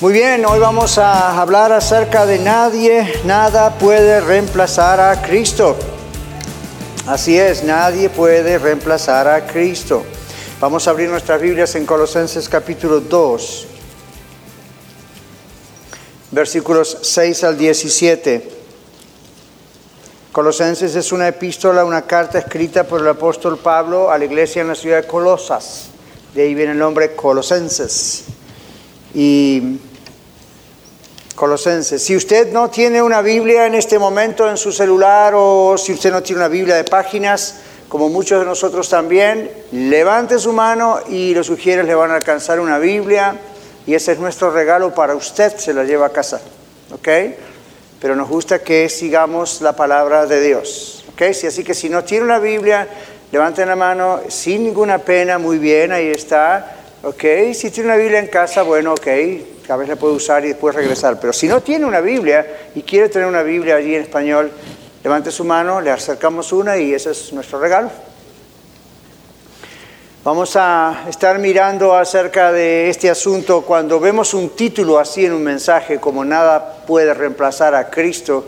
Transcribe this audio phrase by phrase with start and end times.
[0.00, 5.76] Muy bien, hoy vamos a hablar acerca de nadie, nada puede reemplazar a Cristo.
[7.08, 10.04] Así es, nadie puede reemplazar a Cristo.
[10.60, 13.66] Vamos a abrir nuestras Biblias en Colosenses capítulo 2,
[16.30, 18.50] versículos 6 al 17.
[20.30, 24.68] Colosenses es una epístola, una carta escrita por el apóstol Pablo a la iglesia en
[24.68, 25.88] la ciudad de Colosas.
[26.36, 28.26] De ahí viene el nombre Colosenses.
[29.12, 29.78] Y
[31.38, 32.02] Colosenses.
[32.02, 36.10] Si usted no tiene una Biblia en este momento en su celular o si usted
[36.10, 41.32] no tiene una Biblia de páginas, como muchos de nosotros también, levante su mano y
[41.34, 43.36] los sugieres le van a alcanzar una Biblia
[43.86, 46.40] y ese es nuestro regalo para usted, se la lleva a casa.
[46.90, 47.08] ¿Ok?
[48.00, 51.04] Pero nos gusta que sigamos la palabra de Dios.
[51.12, 51.22] ¿Ok?
[51.22, 52.88] así que si no tiene una Biblia,
[53.30, 56.78] levanten la mano sin ninguna pena, muy bien, ahí está.
[57.04, 57.22] ¿Ok?
[57.54, 59.06] Si tiene una Biblia en casa, bueno, ok,
[59.72, 61.18] a veces la puede usar y después regresar.
[61.20, 64.50] Pero si no tiene una Biblia y quiere tener una Biblia allí en español,
[65.02, 67.90] levante su mano, le acercamos una y ese es nuestro regalo.
[70.24, 75.42] Vamos a estar mirando acerca de este asunto cuando vemos un título así en un
[75.42, 78.44] mensaje como nada puede reemplazar a Cristo.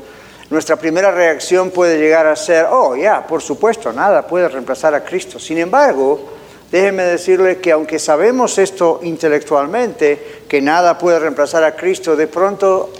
[0.50, 5.04] Nuestra primera reacción puede llegar a ser, oh, ya, por supuesto, nada puede reemplazar a
[5.04, 5.38] Cristo.
[5.38, 6.38] Sin embargo,
[6.70, 12.90] Déjeme decirle que aunque sabemos esto intelectualmente, que nada puede reemplazar a Cristo, de pronto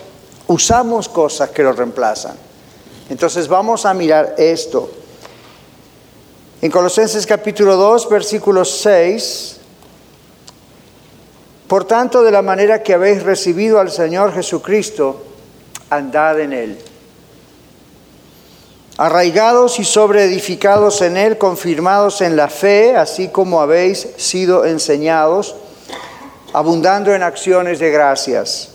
[0.47, 2.37] usamos cosas que lo reemplazan.
[3.09, 4.89] Entonces vamos a mirar esto.
[6.63, 9.57] En Colosenses capítulo 2, versículo 6,
[11.67, 15.21] por tanto, de la manera que habéis recibido al Señor Jesucristo,
[15.91, 16.79] andad en él
[18.97, 25.57] arraigados y sobreedificados en Él, confirmados en la fe, así como habéis sido enseñados,
[26.53, 28.71] abundando en acciones de gracias.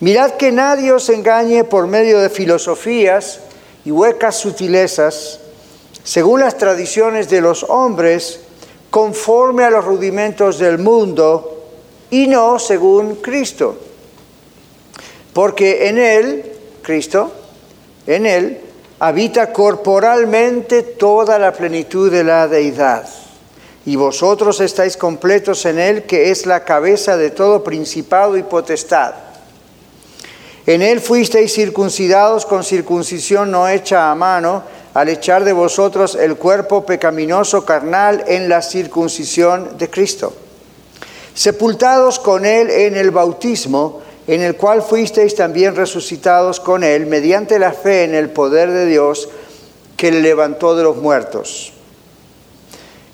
[0.00, 3.40] Mirad que nadie os engañe por medio de filosofías
[3.84, 5.40] y huecas sutilezas,
[6.04, 8.40] según las tradiciones de los hombres,
[8.90, 11.64] conforme a los rudimentos del mundo,
[12.10, 13.76] y no según Cristo.
[15.32, 17.32] Porque en Él, Cristo,
[18.06, 18.60] en Él,
[18.98, 23.08] habita corporalmente toda la plenitud de la deidad.
[23.86, 29.14] Y vosotros estáis completos en Él, que es la cabeza de todo principado y potestad.
[30.66, 36.36] En Él fuisteis circuncidados con circuncisión no hecha a mano, al echar de vosotros el
[36.36, 40.34] cuerpo pecaminoso carnal en la circuncisión de Cristo.
[41.34, 47.58] Sepultados con Él en el bautismo, en el cual fuisteis también resucitados con él mediante
[47.58, 49.28] la fe en el poder de Dios
[49.96, 51.72] que le levantó de los muertos.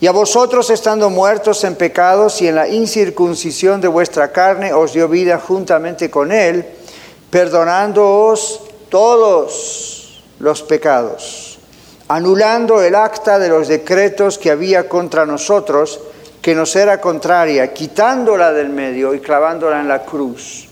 [0.03, 4.93] Y a vosotros estando muertos en pecados y en la incircuncisión de vuestra carne os
[4.93, 6.67] dio vida juntamente con él,
[7.31, 11.61] perdonándoos todos los pecados,
[12.09, 16.01] anulando el acta de los decretos que había contra nosotros,
[16.41, 20.67] que nos era contraria, quitándola del medio y clavándola en la cruz.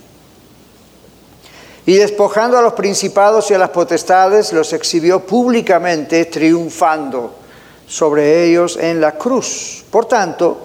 [1.85, 7.35] Y despojando a los principados y a las potestades, los exhibió públicamente, triunfando
[7.91, 9.83] sobre ellos en la cruz.
[9.91, 10.57] Por tanto,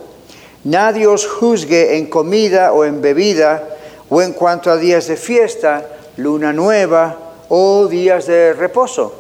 [0.62, 3.64] nadie os juzgue en comida o en bebida,
[4.09, 5.84] o en cuanto a días de fiesta,
[6.19, 9.12] luna nueva o días de reposo.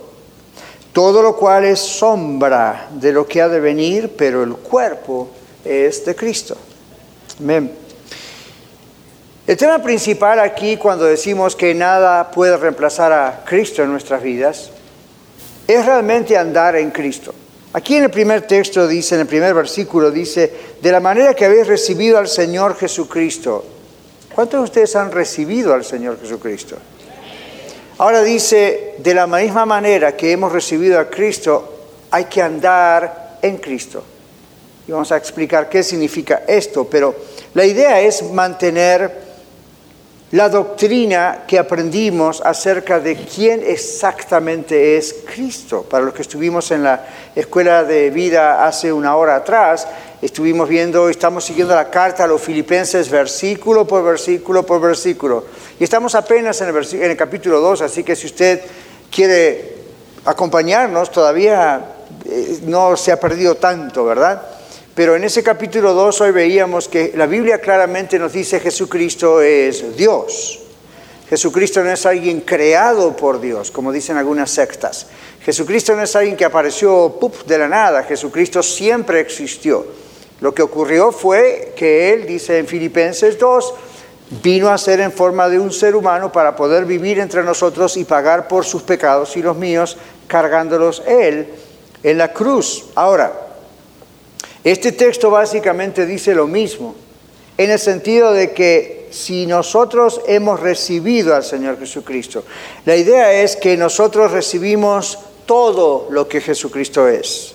[0.92, 5.28] Todo lo cual es sombra de lo que ha de venir, pero el cuerpo
[5.64, 6.56] es de Cristo.
[7.40, 7.72] Amén.
[9.48, 14.70] El tema principal aquí cuando decimos que nada puede reemplazar a Cristo en nuestras vidas
[15.66, 17.34] es realmente andar en Cristo.
[17.76, 20.50] Aquí en el primer texto dice, en el primer versículo dice,
[20.80, 23.62] de la manera que habéis recibido al Señor Jesucristo.
[24.34, 26.78] ¿Cuántos de ustedes han recibido al Señor Jesucristo?
[27.98, 33.58] Ahora dice, de la misma manera que hemos recibido a Cristo, hay que andar en
[33.58, 34.02] Cristo.
[34.88, 37.14] Y vamos a explicar qué significa esto, pero
[37.52, 39.25] la idea es mantener
[40.36, 45.86] la doctrina que aprendimos acerca de quién exactamente es Cristo.
[45.88, 49.88] Para los que estuvimos en la escuela de vida hace una hora atrás,
[50.20, 55.46] estuvimos viendo, estamos siguiendo la carta a los filipenses versículo por versículo por versículo.
[55.80, 58.60] Y estamos apenas en el, en el capítulo 2, así que si usted
[59.10, 59.74] quiere
[60.26, 61.80] acompañarnos, todavía
[62.26, 64.42] eh, no se ha perdido tanto, ¿verdad?
[64.96, 69.94] Pero en ese capítulo 2 hoy veíamos que la Biblia claramente nos dice Jesucristo es
[69.94, 70.60] Dios.
[71.28, 75.08] Jesucristo no es alguien creado por Dios, como dicen algunas sectas.
[75.42, 79.84] Jesucristo no es alguien que apareció de la nada, Jesucristo siempre existió.
[80.40, 83.74] Lo que ocurrió fue que Él, dice en Filipenses 2,
[84.42, 88.04] vino a ser en forma de un ser humano para poder vivir entre nosotros y
[88.04, 91.48] pagar por sus pecados y los míos, cargándolos Él
[92.02, 92.86] en la cruz.
[92.94, 93.45] Ahora,
[94.66, 96.96] este texto básicamente dice lo mismo,
[97.56, 102.42] en el sentido de que si nosotros hemos recibido al Señor Jesucristo,
[102.84, 107.54] la idea es que nosotros recibimos todo lo que Jesucristo es.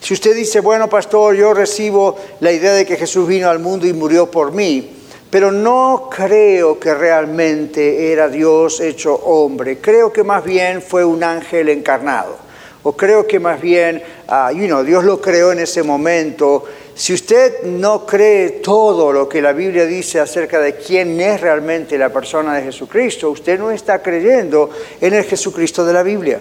[0.00, 3.86] Si usted dice, bueno, pastor, yo recibo la idea de que Jesús vino al mundo
[3.86, 4.86] y murió por mí,
[5.30, 11.24] pero no creo que realmente era Dios hecho hombre, creo que más bien fue un
[11.24, 12.47] ángel encarnado
[12.82, 16.64] o creo que más bien, uh, Dios lo creó en ese momento.
[16.94, 21.98] Si usted no cree todo lo que la Biblia dice acerca de quién es realmente
[21.98, 24.70] la persona de Jesucristo, usted no está creyendo
[25.00, 26.40] en el Jesucristo de la Biblia.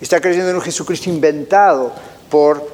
[0.00, 1.92] Está creyendo en un Jesucristo inventado
[2.30, 2.64] por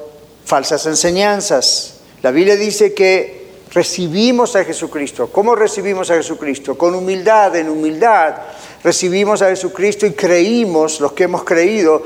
[0.45, 2.01] falsas enseñanzas.
[2.21, 3.43] La Biblia dice que
[3.73, 5.29] recibimos a Jesucristo.
[5.31, 6.77] ¿Cómo recibimos a Jesucristo?
[6.77, 8.35] Con humildad, en humildad.
[8.83, 12.03] Recibimos a Jesucristo y creímos, los que hemos creído,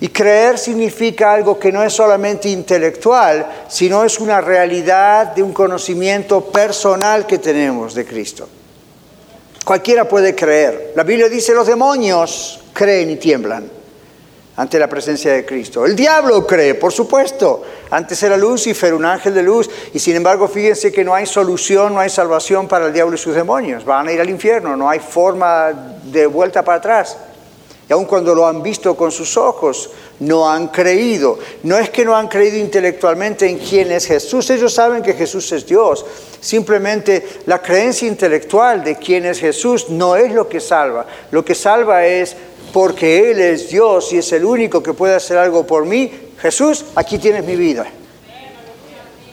[0.00, 5.52] y creer significa algo que no es solamente intelectual, sino es una realidad de un
[5.52, 8.48] conocimiento personal que tenemos de Cristo.
[9.64, 10.92] Cualquiera puede creer.
[10.94, 13.68] La Biblia dice los demonios creen y tiemblan
[14.56, 15.84] ante la presencia de Cristo.
[15.84, 17.62] El diablo cree, por supuesto.
[17.90, 21.94] Antes era Lucifer, un ángel de luz, y sin embargo fíjense que no hay solución,
[21.94, 23.84] no hay salvación para el diablo y sus demonios.
[23.84, 25.72] Van a ir al infierno, no hay forma
[26.04, 27.16] de vuelta para atrás.
[27.88, 29.90] Y aun cuando lo han visto con sus ojos,
[30.20, 31.38] no han creído.
[31.62, 35.50] No es que no han creído intelectualmente en quién es Jesús, ellos saben que Jesús
[35.52, 36.04] es Dios.
[36.40, 41.06] Simplemente la creencia intelectual de quién es Jesús no es lo que salva.
[41.30, 42.36] Lo que salva es
[42.72, 46.12] porque Él es Dios y es el único que puede hacer algo por mí.
[46.38, 47.86] Jesús, aquí tienes mi vida.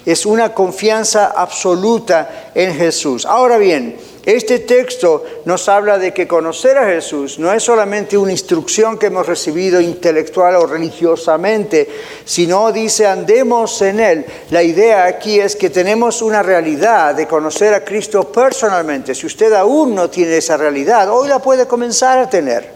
[0.06, 3.26] Es una confianza absoluta en Jesús.
[3.26, 8.32] Ahora bien, este texto nos habla de que conocer a Jesús no es solamente una
[8.32, 11.88] instrucción que hemos recibido intelectual o religiosamente,
[12.26, 14.26] sino dice andemos en Él.
[14.50, 19.14] La idea aquí es que tenemos una realidad de conocer a Cristo personalmente.
[19.14, 22.68] Si usted aún no tiene esa realidad, hoy la puede comenzar a tener.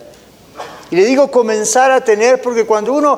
[0.92, 3.18] Y le digo comenzar a tener porque cuando uno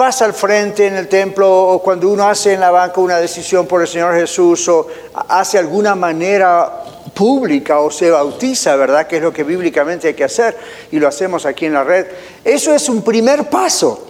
[0.00, 3.66] pasa al frente en el templo o cuando uno hace en la banca una decisión
[3.66, 4.86] por el Señor Jesús o
[5.28, 9.06] hace alguna manera pública o se bautiza, ¿verdad?
[9.06, 10.56] Que es lo que bíblicamente hay que hacer
[10.90, 12.06] y lo hacemos aquí en la red.
[12.42, 14.06] Eso es un primer paso.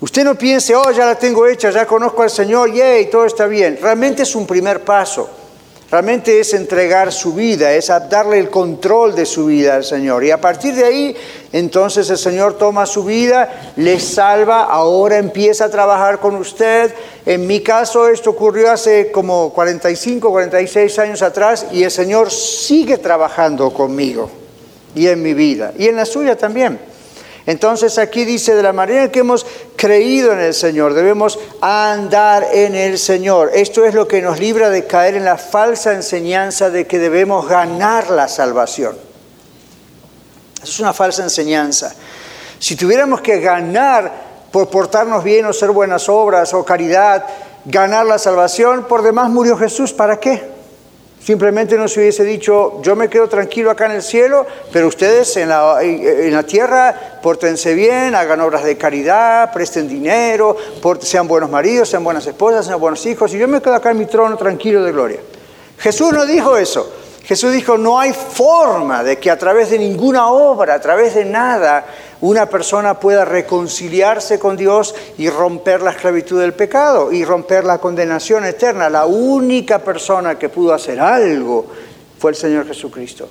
[0.00, 3.46] Usted no piense, oh, ya la tengo hecha, ya conozco al Señor, y todo está
[3.46, 3.78] bien.
[3.80, 5.30] Realmente es un primer paso.
[5.90, 10.22] Realmente es entregar su vida, es darle el control de su vida al Señor.
[10.22, 11.16] Y a partir de ahí,
[11.52, 16.94] entonces el Señor toma su vida, le salva, ahora empieza a trabajar con usted.
[17.26, 22.98] En mi caso esto ocurrió hace como 45, 46 años atrás y el Señor sigue
[22.98, 24.30] trabajando conmigo
[24.94, 26.89] y en mi vida y en la suya también.
[27.50, 32.76] Entonces aquí dice, de la manera que hemos creído en el Señor, debemos andar en
[32.76, 33.50] el Señor.
[33.52, 37.48] Esto es lo que nos libra de caer en la falsa enseñanza de que debemos
[37.48, 38.96] ganar la salvación.
[40.62, 41.92] Eso es una falsa enseñanza.
[42.60, 44.12] Si tuviéramos que ganar
[44.52, 47.26] por portarnos bien o ser buenas obras o caridad,
[47.64, 50.59] ganar la salvación, por demás murió Jesús, ¿para qué?
[51.22, 55.50] Simplemente nos hubiese dicho, yo me quedo tranquilo acá en el cielo, pero ustedes en
[55.50, 60.56] la, en la tierra pórtense bien, hagan obras de caridad, presten dinero,
[61.00, 63.98] sean buenos maridos, sean buenas esposas, sean buenos hijos, y yo me quedo acá en
[63.98, 65.20] mi trono tranquilo de gloria.
[65.78, 66.90] Jesús no dijo eso.
[67.24, 71.24] Jesús dijo, no hay forma de que a través de ninguna obra, a través de
[71.24, 71.86] nada,
[72.20, 77.78] una persona pueda reconciliarse con Dios y romper la esclavitud del pecado y romper la
[77.78, 78.90] condenación eterna.
[78.90, 81.66] La única persona que pudo hacer algo
[82.18, 83.28] fue el Señor Jesucristo.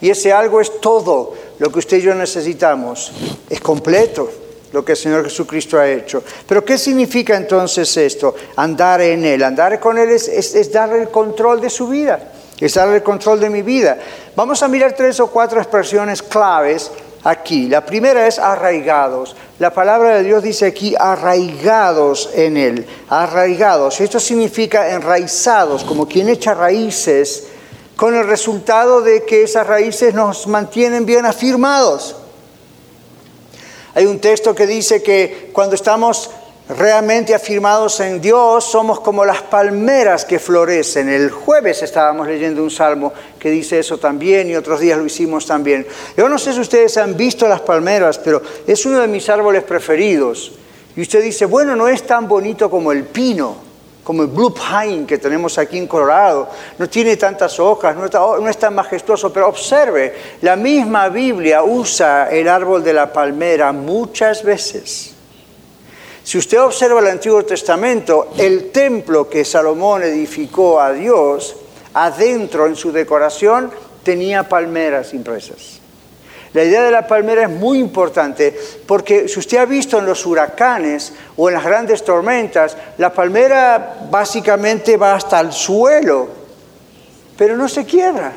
[0.00, 3.12] Y ese algo es todo lo que usted y yo necesitamos.
[3.48, 4.28] Es completo
[4.72, 6.22] lo que el Señor Jesucristo ha hecho.
[6.46, 8.34] Pero ¿qué significa entonces esto?
[8.56, 9.42] Andar en Él.
[9.42, 13.50] Andar con Él es, darle el control de su vida, es darle el control de
[13.50, 13.98] mi vida.
[14.34, 16.90] Vamos a mirar tres o cuatro expresiones claves
[17.24, 17.68] aquí.
[17.68, 19.36] La primera es arraigados.
[19.58, 24.00] La palabra de Dios dice aquí arraigados en Él, arraigados.
[24.00, 27.44] Esto significa enraizados, como quien echa raíces,
[27.96, 32.16] con el resultado de que esas raíces nos mantienen bien afirmados.
[33.94, 36.30] Hay un texto que dice que cuando estamos
[36.68, 41.08] realmente afirmados en Dios, somos como las palmeras que florecen.
[41.08, 45.46] El jueves estábamos leyendo un salmo que dice eso también y otros días lo hicimos
[45.46, 45.86] también.
[46.16, 49.64] Yo no sé si ustedes han visto las palmeras, pero es uno de mis árboles
[49.64, 50.52] preferidos.
[50.94, 53.56] Y usted dice, bueno, no es tan bonito como el pino,
[54.04, 56.48] como el blue pine que tenemos aquí en Colorado.
[56.78, 62.28] No tiene tantas hojas, no, no es tan majestuoso, pero observe, la misma Biblia usa
[62.30, 65.11] el árbol de la palmera muchas veces
[66.24, 71.56] si usted observa el Antiguo Testamento, el templo que Salomón edificó a Dios,
[71.94, 73.70] adentro en su decoración
[74.02, 75.80] tenía palmeras impresas.
[76.54, 78.54] La idea de la palmera es muy importante
[78.86, 84.06] porque si usted ha visto en los huracanes o en las grandes tormentas, la palmera
[84.10, 86.28] básicamente va hasta el suelo,
[87.38, 88.32] pero no se quiebra.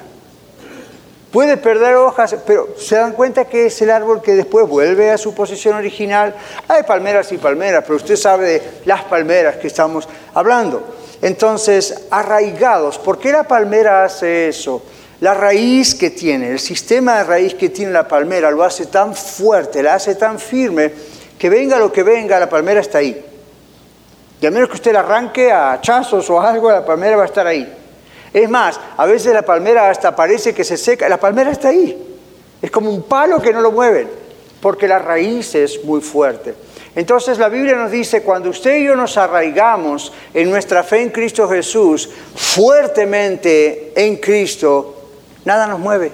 [1.35, 5.17] Puede perder hojas, pero se dan cuenta que es el árbol que después vuelve a
[5.17, 6.33] su posición original.
[6.65, 10.95] Hay palmeras y palmeras, pero usted sabe de las palmeras que estamos hablando.
[11.21, 14.81] Entonces, arraigados, ¿por qué la palmera hace eso?
[15.19, 19.13] La raíz que tiene, el sistema de raíz que tiene la palmera lo hace tan
[19.13, 20.89] fuerte, la hace tan firme,
[21.37, 23.25] que venga lo que venga, la palmera está ahí.
[24.39, 27.25] Y a menos que usted la arranque a hachazos o algo, la palmera va a
[27.25, 27.84] estar ahí.
[28.35, 31.97] Es más, a veces la palmera hasta parece que se seca, la palmera está ahí.
[32.61, 34.09] Es como un palo que no lo mueven,
[34.59, 36.53] porque la raíz es muy fuerte.
[36.97, 41.11] Entonces la Biblia nos dice, cuando usted y yo nos arraigamos en nuestra fe en
[41.11, 44.95] Cristo Jesús, fuertemente en Cristo,
[45.45, 46.11] nada nos mueve.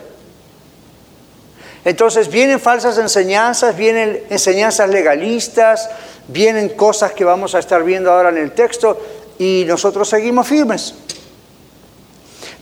[1.84, 5.90] Entonces vienen falsas enseñanzas, vienen enseñanzas legalistas,
[6.28, 9.02] vienen cosas que vamos a estar viendo ahora en el texto
[9.40, 10.94] y nosotros seguimos firmes.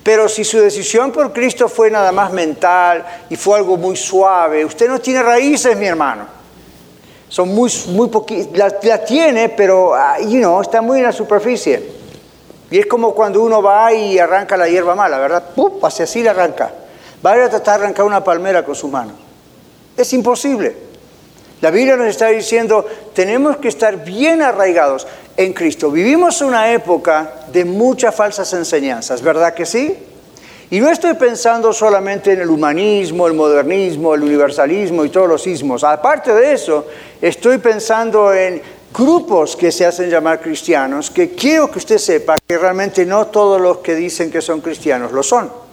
[0.03, 4.63] Pero si su decisión por Cristo fue nada más mental y fue algo muy suave,
[4.65, 6.25] usted no tiene raíces, mi hermano.
[7.27, 8.73] Son muy, muy poquitas.
[8.83, 11.99] La, tiene, pero ah, you know, está muy en la superficie.
[12.71, 15.43] Y es como cuando uno va y arranca la hierba mala, ¿verdad?
[15.55, 15.73] ¡Pum!
[15.83, 16.71] Hacia así la arranca.
[17.25, 19.11] Va a tratar de arrancar una palmera con su mano.
[19.97, 20.88] Es imposible.
[21.61, 25.91] La Biblia nos está diciendo, tenemos que estar bien arraigados en Cristo.
[25.91, 29.95] Vivimos una época de muchas falsas enseñanzas, ¿verdad que sí?
[30.71, 35.47] Y no estoy pensando solamente en el humanismo, el modernismo, el universalismo y todos los
[35.47, 35.83] ismos.
[35.83, 36.85] Aparte de eso,
[37.21, 38.61] estoy pensando en
[38.93, 43.59] grupos que se hacen llamar cristianos, que quiero que usted sepa que realmente no todos
[43.59, 45.68] los que dicen que son cristianos lo son.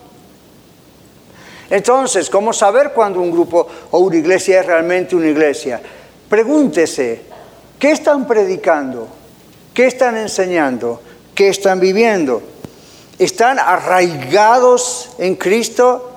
[1.71, 5.81] Entonces, ¿cómo saber cuando un grupo o una iglesia es realmente una iglesia?
[6.29, 7.23] Pregúntese,
[7.79, 9.09] ¿qué están predicando?
[9.75, 11.01] ¿Qué están enseñando?
[11.35, 12.43] ¿Qué están viviendo?
[13.19, 16.13] ¿Están arraigados en Cristo?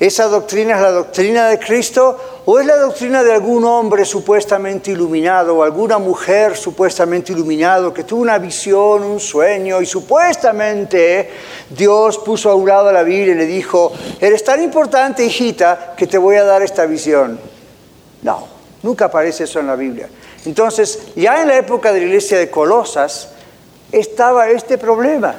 [0.00, 4.90] ¿Esa doctrina es la doctrina de Cristo o es la doctrina de algún hombre supuestamente
[4.90, 11.30] iluminado o alguna mujer supuestamente iluminado que tuvo una visión, un sueño y supuestamente
[11.70, 16.06] Dios puso a un lado la Biblia y le dijo, eres tan importante hijita que
[16.06, 17.38] te voy a dar esta visión?
[18.22, 18.46] No,
[18.82, 20.08] nunca aparece eso en la Biblia.
[20.44, 23.30] Entonces, ya en la época de la iglesia de Colosas
[23.90, 25.34] estaba este problema.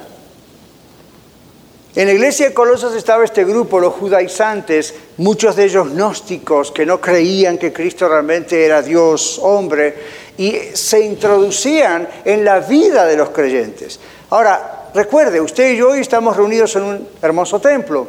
[1.96, 6.86] En la iglesia de Colosas estaba este grupo, los judaizantes, muchos de ellos gnósticos, que
[6.86, 9.96] no creían que Cristo realmente era Dios, hombre,
[10.38, 13.98] y se introducían en la vida de los creyentes.
[14.30, 18.06] Ahora, recuerde, usted y yo hoy estamos reunidos en un hermoso templo.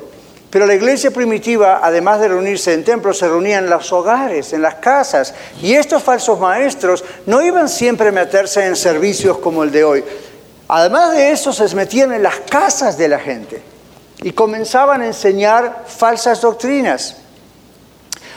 [0.50, 4.62] Pero la iglesia primitiva, además de reunirse en templos, se reunía en los hogares, en
[4.62, 5.32] las casas.
[5.62, 10.04] Y estos falsos maestros no iban siempre a meterse en servicios como el de hoy.
[10.66, 13.75] Además de eso, se metían en las casas de la gente
[14.22, 17.16] y comenzaban a enseñar falsas doctrinas.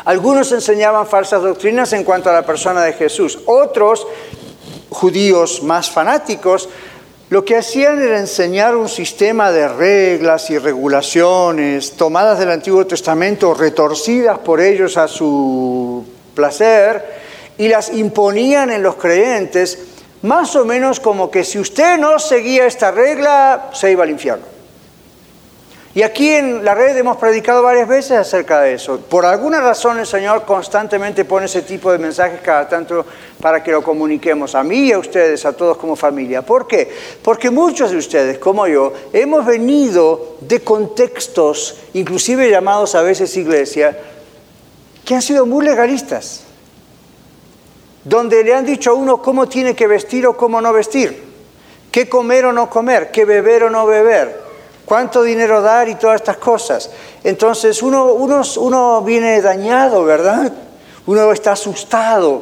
[0.05, 3.39] Algunos enseñaban falsas doctrinas en cuanto a la persona de Jesús.
[3.45, 4.07] Otros,
[4.89, 6.69] judíos más fanáticos,
[7.29, 13.53] lo que hacían era enseñar un sistema de reglas y regulaciones tomadas del Antiguo Testamento,
[13.53, 17.05] retorcidas por ellos a su placer,
[17.57, 19.77] y las imponían en los creyentes,
[20.23, 24.58] más o menos como que si usted no seguía esta regla, se iba al infierno.
[25.99, 29.01] Y aquí en la red hemos predicado varias veces acerca de eso.
[29.01, 33.05] Por alguna razón el Señor constantemente pone ese tipo de mensajes cada tanto
[33.41, 36.41] para que lo comuniquemos a mí y a ustedes, a todos como familia.
[36.41, 36.89] ¿Por qué?
[37.21, 43.99] Porque muchos de ustedes, como yo, hemos venido de contextos, inclusive llamados a veces iglesia,
[45.03, 46.43] que han sido muy legalistas,
[48.05, 51.21] donde le han dicho a uno cómo tiene que vestir o cómo no vestir,
[51.91, 54.48] qué comer o no comer, qué beber o no beber,
[54.89, 56.89] cuánto dinero dar y todas estas cosas.
[57.23, 60.51] Entonces uno, uno, uno viene dañado, ¿verdad?
[61.05, 62.41] Uno está asustado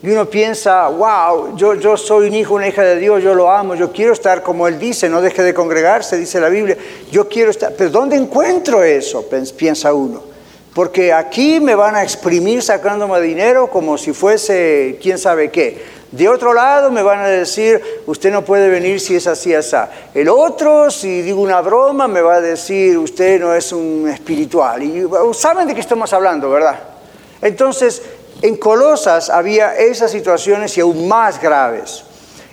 [0.00, 3.50] y uno piensa, wow, yo, yo soy un hijo, una hija de Dios, yo lo
[3.50, 6.78] amo, yo quiero estar como Él dice, no deje de congregarse, dice la Biblia,
[7.10, 9.26] yo quiero estar, pero ¿dónde encuentro eso?
[9.56, 10.37] Piensa uno
[10.78, 15.84] porque aquí me van a exprimir sacándome dinero como si fuese quién sabe qué.
[16.12, 19.74] De otro lado me van a decir, usted no puede venir si es así, así.
[20.14, 24.80] El otro, si digo una broma, me va a decir, usted no es un espiritual.
[24.84, 26.78] Y saben de qué estamos hablando, ¿verdad?
[27.42, 28.00] Entonces,
[28.40, 32.04] en Colosas había esas situaciones y aún más graves.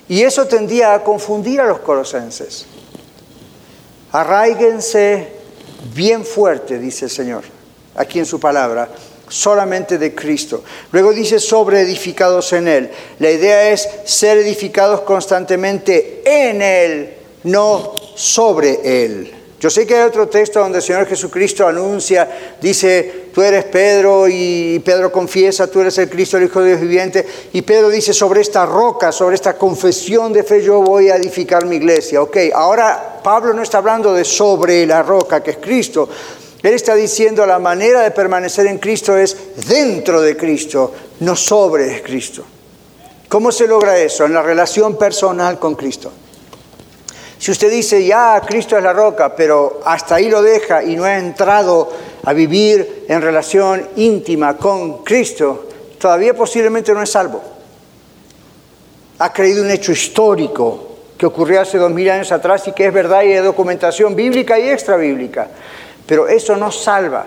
[0.08, 2.66] Y eso tendía a confundir a los colosenses.
[4.10, 5.28] Arraíguense
[5.94, 7.55] bien fuerte, dice el Señor
[7.96, 8.88] aquí en su palabra,
[9.28, 10.62] solamente de Cristo.
[10.92, 12.90] Luego dice sobre edificados en Él.
[13.18, 19.32] La idea es ser edificados constantemente en Él, no sobre Él.
[19.58, 24.28] Yo sé que hay otro texto donde el Señor Jesucristo anuncia, dice, tú eres Pedro
[24.28, 27.26] y Pedro confiesa, tú eres el Cristo, el Hijo de Dios viviente.
[27.54, 31.64] Y Pedro dice, sobre esta roca, sobre esta confesión de fe yo voy a edificar
[31.64, 32.20] mi iglesia.
[32.20, 36.06] Ok, ahora Pablo no está hablando de sobre la roca, que es Cristo,
[36.66, 39.36] él está diciendo la manera de permanecer en Cristo es
[39.68, 42.44] dentro de Cristo, no sobre Cristo.
[43.28, 44.24] ¿Cómo se logra eso?
[44.24, 46.12] En la relación personal con Cristo.
[47.38, 51.04] Si usted dice, ya, Cristo es la roca, pero hasta ahí lo deja y no
[51.04, 51.92] ha entrado
[52.24, 55.68] a vivir en relación íntima con Cristo,
[55.98, 57.42] todavía posiblemente no es salvo.
[59.18, 62.92] Ha creído un hecho histórico que ocurrió hace dos mil años atrás y que es
[62.92, 65.48] verdad y hay documentación bíblica y extra bíblica.
[66.06, 67.26] Pero eso no salva.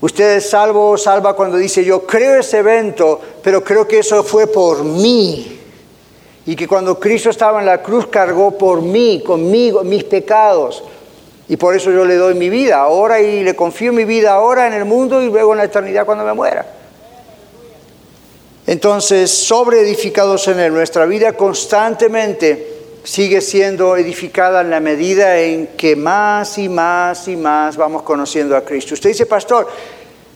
[0.00, 4.22] Usted es salvo o salva cuando dice yo creo ese evento, pero creo que eso
[4.24, 5.60] fue por mí.
[6.44, 10.82] Y que cuando Cristo estaba en la cruz cargó por mí, conmigo, mis pecados.
[11.48, 14.66] Y por eso yo le doy mi vida ahora y le confío mi vida ahora
[14.66, 16.66] en el mundo y luego en la eternidad cuando me muera.
[18.66, 25.68] Entonces, sobre edificados en él, nuestra vida constantemente sigue siendo edificada en la medida en
[25.68, 28.94] que más y más y más vamos conociendo a Cristo.
[28.94, 29.68] Usted dice, pastor,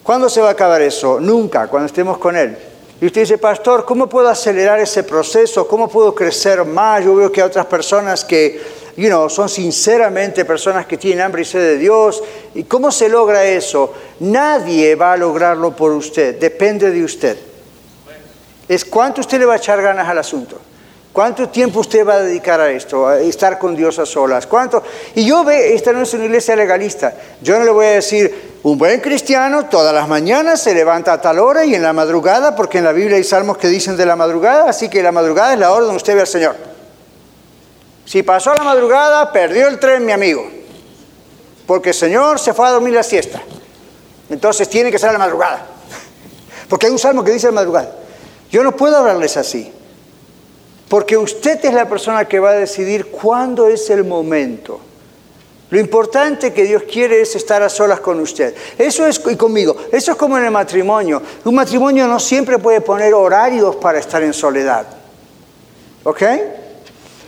[0.02, 1.20] ¿cuándo se va a acabar eso?
[1.20, 2.56] Nunca, cuando estemos con Él.
[3.00, 5.68] Y usted dice, pastor, ¿cómo puedo acelerar ese proceso?
[5.68, 7.04] ¿Cómo puedo crecer más?
[7.04, 8.60] Yo veo que hay otras personas que,
[8.96, 12.22] you son sinceramente personas que tienen hambre y sed de Dios.
[12.54, 13.92] ¿Y cómo se logra eso?
[14.20, 17.36] Nadie va a lograrlo por usted, depende de usted.
[18.66, 20.58] Es cuánto usted le va a echar ganas al asunto.
[21.16, 24.46] ¿Cuánto tiempo usted va a dedicar a esto, a estar con Dios a solas?
[24.46, 24.82] ¿Cuánto?
[25.14, 27.14] Y yo ve, esta no es una iglesia legalista.
[27.40, 31.20] Yo no le voy a decir, un buen cristiano todas las mañanas se levanta a
[31.22, 34.04] tal hora y en la madrugada, porque en la Biblia hay salmos que dicen de
[34.04, 36.54] la madrugada, así que la madrugada es la hora donde usted ve al Señor.
[38.04, 40.46] Si pasó la madrugada, perdió el tren, mi amigo,
[41.66, 43.40] porque el Señor se fue a dormir la siesta.
[44.28, 45.64] Entonces tiene que ser a la madrugada,
[46.68, 47.90] porque hay un salmo que dice la madrugada.
[48.50, 49.72] Yo no puedo hablarles así.
[50.88, 54.80] Porque usted es la persona que va a decidir cuándo es el momento.
[55.68, 58.54] Lo importante que Dios quiere es estar a solas con usted.
[58.78, 59.76] Eso es y conmigo.
[59.90, 61.20] Eso es como en el matrimonio.
[61.44, 64.86] Un matrimonio no siempre puede poner horarios para estar en soledad.
[66.04, 66.22] ¿Ok?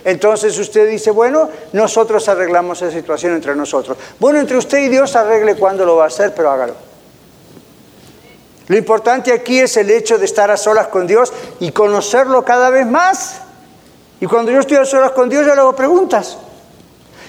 [0.05, 3.97] Entonces usted dice, bueno, nosotros arreglamos esa situación entre nosotros.
[4.19, 6.75] Bueno, entre usted y Dios arregle cuándo lo va a hacer, pero hágalo.
[8.67, 12.69] Lo importante aquí es el hecho de estar a solas con Dios y conocerlo cada
[12.69, 13.41] vez más.
[14.21, 16.37] Y cuando yo estoy a solas con Dios, yo le hago preguntas.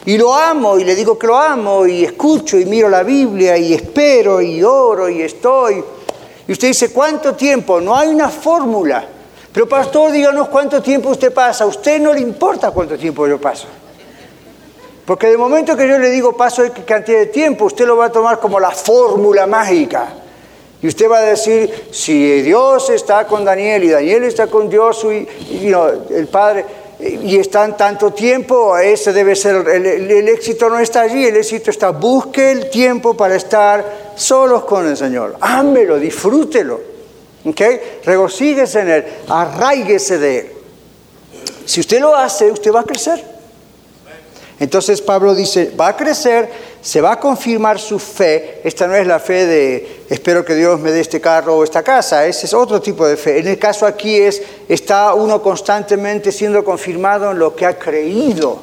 [0.06, 3.56] Y lo amo y le digo que lo amo y escucho y miro la Biblia
[3.56, 5.84] y espero y oro y estoy.
[6.48, 7.80] Y usted dice, ¿cuánto tiempo?
[7.80, 9.06] No hay una fórmula.
[9.52, 11.64] Pero pastor, díganos cuánto tiempo usted pasa.
[11.64, 13.66] A usted no le importa cuánto tiempo yo paso.
[15.04, 18.06] Porque de momento que yo le digo paso de cantidad de tiempo, usted lo va
[18.06, 20.14] a tomar como la fórmula mágica.
[20.82, 25.04] Y usted va a decir, si Dios está con Daniel y Daniel está con Dios
[25.04, 25.28] y,
[25.68, 26.64] el Padre,
[27.02, 31.90] y están tanto tiempo, ese debe ser, el, éxito no está allí, el éxito está,
[31.90, 36.80] busque el tiempo para estar solos con el Señor, ámelo, disfrútelo,
[37.44, 37.60] ¿ok?
[38.04, 40.52] Regocíguese en Él, arraíguese de Él.
[41.64, 43.29] Si usted lo hace, usted va a crecer.
[44.60, 46.50] Entonces Pablo dice, va a crecer,
[46.82, 48.60] se va a confirmar su fe.
[48.62, 51.82] Esta no es la fe de, espero que Dios me dé este carro o esta
[51.82, 53.38] casa, ese es otro tipo de fe.
[53.38, 58.62] En el caso aquí es, está uno constantemente siendo confirmado en lo que ha creído.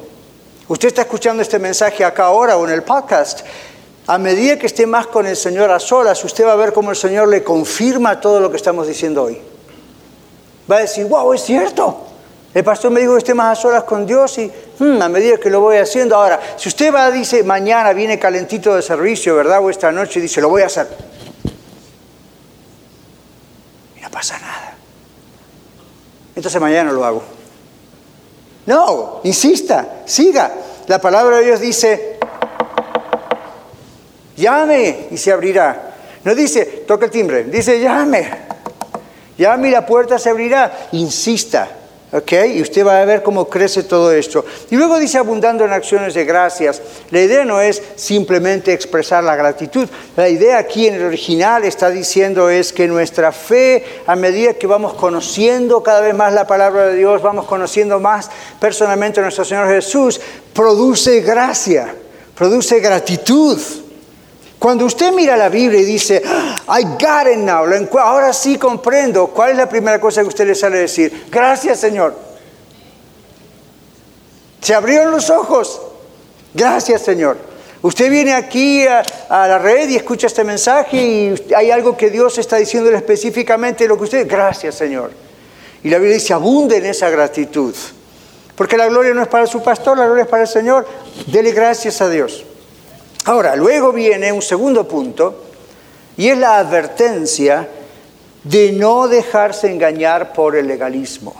[0.68, 3.42] Usted está escuchando este mensaje acá ahora o en el podcast.
[4.06, 6.92] a medida que esté más con el Señor a solas, usted va a ver cómo
[6.92, 9.42] el Señor le confirma todo lo que estamos diciendo hoy.
[10.72, 12.04] Va a decir, wow, es cierto.
[12.58, 15.38] El pastor me dijo que esté más a solas con Dios y hmm, a medida
[15.38, 16.16] que lo voy haciendo.
[16.16, 19.64] Ahora, si usted va, dice, mañana viene calentito de servicio, ¿verdad?
[19.64, 20.88] O esta noche dice, lo voy a hacer.
[23.96, 24.76] Y no pasa nada.
[26.36, 27.22] Entonces mañana lo hago.
[28.66, 30.52] No, insista, siga.
[30.88, 32.18] La palabra de Dios dice,
[34.36, 35.94] llame y se abrirá.
[36.24, 38.32] No dice, toca el timbre, dice, llame.
[39.38, 40.88] Llame y la puerta se abrirá.
[40.94, 41.70] Insista.
[42.14, 42.32] ¿Ok?
[42.54, 44.46] Y usted va a ver cómo crece todo esto.
[44.72, 46.82] Y luego dice abundando en acciones de gracias.
[47.12, 49.90] La idea no es simplemente expresar la gratitud.
[50.16, 54.68] La idea aquí en el original está diciendo es que nuestra fe, a medida que
[54.68, 59.44] vamos conociendo cada vez más la palabra de Dios, vamos conociendo más personalmente a nuestro
[59.44, 60.22] Señor Jesús,
[60.54, 61.94] produce gracia,
[62.36, 63.60] produce gratitud.
[64.58, 66.24] Cuando usted mira la Biblia y dice,
[66.70, 67.66] I got it now,
[68.00, 71.28] ahora sí comprendo, ¿cuál es la primera cosa que usted le sale a decir?
[71.32, 72.14] Gracias Señor.
[74.60, 75.82] Se abrieron los ojos.
[76.54, 77.38] Gracias Señor.
[77.82, 82.38] Usted viene aquí a, la red y escucha este mensaje y hay algo que Dios
[82.38, 85.12] está diciéndole específicamente lo que usted, gracias Señor.
[85.84, 87.74] Y la Biblia dice, abunde en esa gratitud.
[88.56, 90.86] Porque la gloria no es para su pastor, la gloria es para el Señor.
[91.28, 92.44] Dele gracias a Dios.
[93.24, 95.47] Ahora, luego viene un segundo punto
[96.18, 97.68] y es la advertencia
[98.44, 101.36] de no dejarse engañar por el legalismo.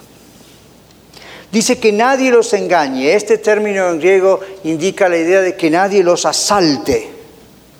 [1.52, 3.14] Dice que nadie los engañe.
[3.14, 7.10] Este término en griego indica la idea de que nadie los asalte,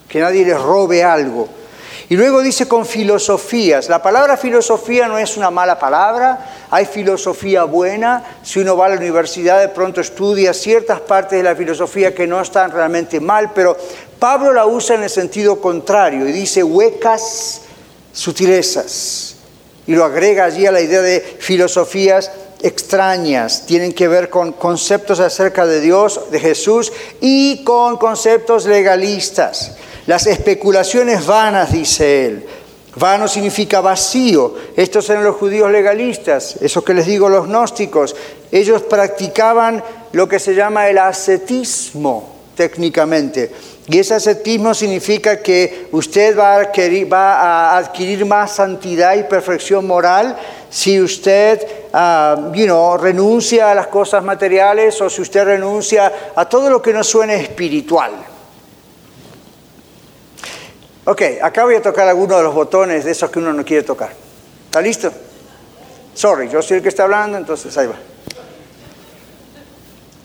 [0.08, 1.48] que nadie les robe algo.
[2.10, 3.90] Y luego dice con filosofías.
[3.90, 8.24] La palabra filosofía no es una mala palabra, hay filosofía buena.
[8.42, 12.26] Si uno va a la universidad de pronto estudia ciertas partes de la filosofía que
[12.26, 13.76] no están realmente mal, pero
[14.18, 17.62] Pablo la usa en el sentido contrario y dice huecas
[18.12, 19.36] sutilezas.
[19.86, 25.20] Y lo agrega allí a la idea de filosofías extrañas, tienen que ver con conceptos
[25.20, 29.76] acerca de Dios, de Jesús y con conceptos legalistas.
[30.06, 32.46] Las especulaciones vanas, dice él.
[32.96, 34.54] Vano significa vacío.
[34.76, 38.16] Estos eran los judíos legalistas, esos que les digo los gnósticos.
[38.50, 43.52] Ellos practicaban lo que se llama el ascetismo técnicamente.
[43.88, 50.36] Y ese ascetismo significa que usted va a, adquirir, más santidad y perfección moral
[50.68, 56.82] si usted uh, renuncia a las cosas materiales o si usted renuncia a todo lo
[56.82, 58.12] que no suene espiritual.
[61.06, 63.84] Ok, acá voy a tocar algunos de los botones de esos que uno no quiere
[63.84, 64.10] tocar.
[64.66, 65.10] ¿Está listo?
[66.12, 67.96] Sorry, yo soy el que está hablando, entonces ahí va.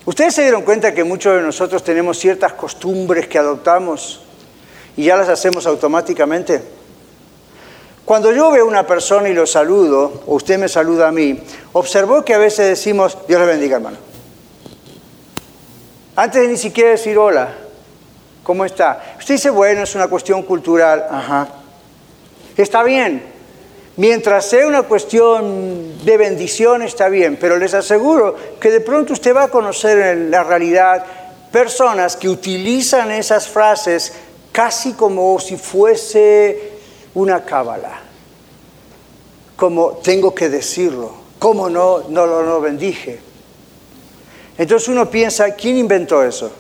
[0.06, 4.22] Ustedes se dieron cuenta que muchos de nosotros tenemos ciertas costumbres que adoptamos
[4.98, 6.62] y ya las hacemos automáticamente.
[8.06, 11.42] Cuando yo veo a una persona y lo saludo, o usted me saluda a mí,
[11.72, 13.98] observó que a veces decimos, Dios le bendiga, hermano.
[16.16, 17.54] Antes de ni siquiera decir hola,
[18.44, 19.16] ¿Cómo está?
[19.18, 21.06] Usted dice, bueno, es una cuestión cultural.
[21.10, 21.48] Ajá.
[22.58, 23.33] Está bien.
[23.96, 27.38] Mientras sea una cuestión de bendición, está bien.
[27.40, 31.06] Pero les aseguro que de pronto usted va a conocer en la realidad
[31.52, 34.14] personas que utilizan esas frases
[34.52, 36.72] casi como si fuese
[37.14, 38.02] una cábala.
[39.56, 41.24] Como tengo que decirlo.
[41.38, 43.20] ¿Cómo no, no lo no bendije?
[44.58, 46.52] Entonces uno piensa, ¿quién inventó eso?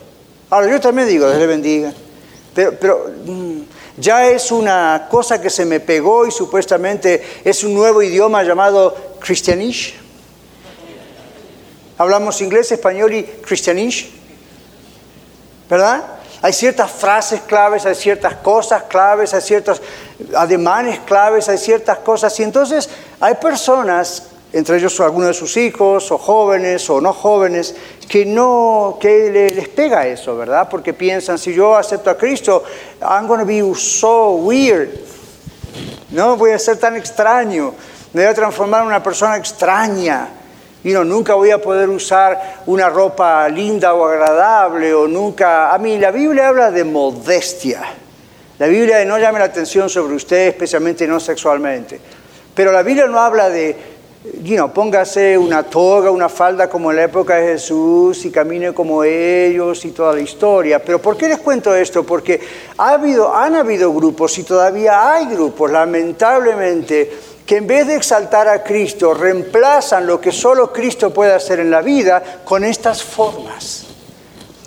[0.50, 1.93] Ahora, yo también digo, Dios le bendiga,
[2.54, 3.62] pero, pero mm,
[3.97, 8.95] ya es una cosa que se me pegó y supuestamente es un nuevo idioma llamado
[9.19, 9.95] Christianish.
[11.97, 14.12] Hablamos inglés, español y Christianish,
[15.69, 16.03] ¿verdad?
[16.41, 19.82] Hay ciertas frases claves, hay ciertas cosas claves, hay ciertos
[20.36, 22.38] ademanes claves, hay ciertas cosas.
[22.39, 27.75] Y entonces hay personas entre ellos algunos de sus hijos, o jóvenes o no jóvenes,
[28.07, 30.69] que no, que les pega eso, ¿verdad?
[30.69, 32.63] Porque piensan, si yo acepto a Cristo,
[33.01, 34.89] I'm going to be so weird,
[36.11, 37.73] no voy a ser tan extraño,
[38.13, 40.29] me voy a transformar en una persona extraña,
[40.83, 45.77] y no, nunca voy a poder usar una ropa linda o agradable, o nunca, a
[45.79, 47.81] mí la Biblia habla de modestia,
[48.59, 51.99] la Biblia no llame la atención sobre usted, especialmente no sexualmente,
[52.53, 53.92] pero la Biblia no habla de
[54.23, 59.03] you póngase una toga, una falda como en la época de Jesús y camine como
[59.03, 60.83] ellos y toda la historia.
[60.83, 62.03] Pero ¿por qué les cuento esto?
[62.03, 62.39] Porque
[62.77, 67.12] ha habido, han habido grupos y todavía hay grupos, lamentablemente,
[67.45, 71.69] que en vez de exaltar a Cristo, reemplazan lo que solo Cristo puede hacer en
[71.69, 73.88] la vida con estas formas.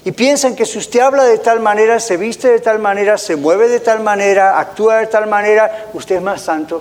[0.05, 3.35] y piensan que si usted habla de tal manera, se viste de tal manera, se
[3.35, 6.81] mueve de tal manera, actúa de tal manera, usted es más santo.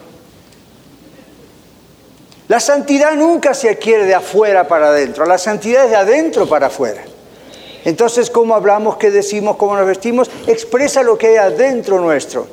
[2.47, 6.67] La santidad nunca se adquiere de afuera para adentro, la santidad es de adentro para
[6.67, 7.03] afuera.
[7.85, 10.29] Entonces, ¿cómo hablamos, qué decimos, cómo nos vestimos?
[10.47, 12.47] Expresa lo que hay adentro nuestro.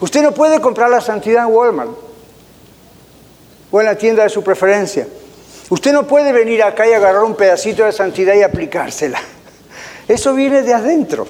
[0.00, 1.90] Usted no puede comprar la santidad en Walmart
[3.70, 5.06] o en la tienda de su preferencia.
[5.70, 9.20] Usted no puede venir acá y agarrar un pedacito de santidad y aplicársela.
[10.06, 11.26] Eso viene de adentro.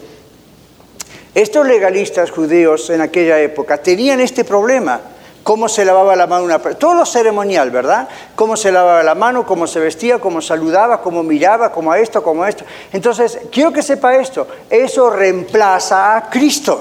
[1.35, 5.01] Estos legalistas judíos en aquella época tenían este problema.
[5.49, 6.59] Cómo se lavaba la mano una.
[6.59, 8.07] Todo lo ceremonial, ¿verdad?
[8.35, 12.23] Cómo se lavaba la mano, cómo se vestía, cómo saludaba, cómo miraba, cómo a esto,
[12.23, 12.65] cómo a esto.
[12.93, 14.47] Entonces, quiero que sepa esto.
[14.69, 16.79] Eso reemplaza a Cristo.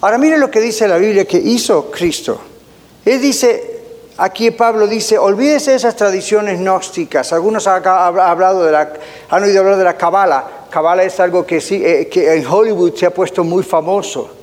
[0.00, 2.40] Ahora mire lo que dice la Biblia que hizo Cristo.
[3.04, 3.82] Él dice,
[4.18, 7.32] Aquí Pablo dice, olvídese de esas tradiciones gnósticas.
[7.32, 8.92] Algunos han hablado de la,
[9.28, 10.66] han oído hablar de la Kabbalah.
[10.70, 14.36] Kabbalah es algo que, sí, eh, que en Hollywood se ha puesto muy famoso.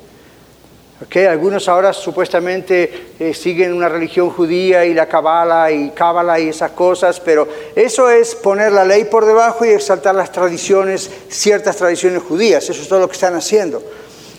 [0.99, 6.49] Okay, algunos ahora supuestamente eh, siguen una religión judía y la Kabbalah y Kabbalah y
[6.49, 11.77] esas cosas, pero eso es poner la ley por debajo y exaltar las tradiciones, ciertas
[11.77, 12.67] tradiciones judías.
[12.67, 13.83] Eso es todo lo que están haciendo.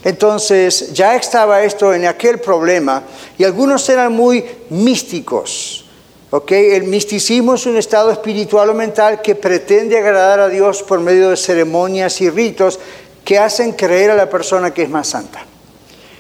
[0.03, 3.05] Entonces ya estaba esto en aquel problema
[3.38, 5.85] y algunos eran muy místicos.
[6.49, 11.31] El misticismo es un estado espiritual o mental que pretende agradar a Dios por medio
[11.31, 12.81] de ceremonias y ritos
[13.25, 15.47] que hacen creer a la persona que es más santa.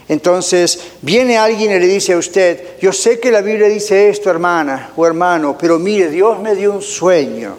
[0.08, 4.30] Entonces viene alguien y le dice a usted, yo sé que la Biblia dice esto,
[4.30, 7.56] hermana o hermano, pero mire, Dios me dio un sueño.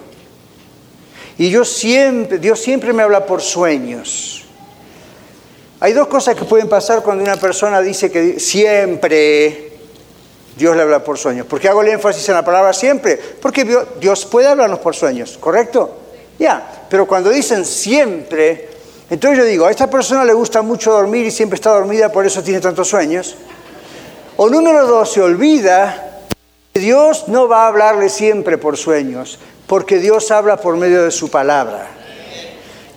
[1.38, 4.44] Y yo siempre, Dios siempre me habla por sueños.
[5.78, 9.70] Hay dos cosas que pueden pasar cuando una persona dice que siempre
[10.56, 11.46] Dios le habla por sueños.
[11.46, 13.16] ¿Por qué hago el énfasis en la palabra siempre?
[13.16, 13.64] Porque
[13.98, 15.96] Dios puede hablarnos por sueños, ¿correcto?
[16.38, 18.68] Ya, pero cuando dicen siempre,
[19.10, 22.24] entonces yo digo, a esta persona le gusta mucho dormir y siempre está dormida, por
[22.24, 23.34] eso tiene tantos sueños.
[24.36, 26.20] O número dos, se olvida
[26.72, 31.10] que Dios no va a hablarle siempre por sueños, porque Dios habla por medio de
[31.10, 31.88] su palabra.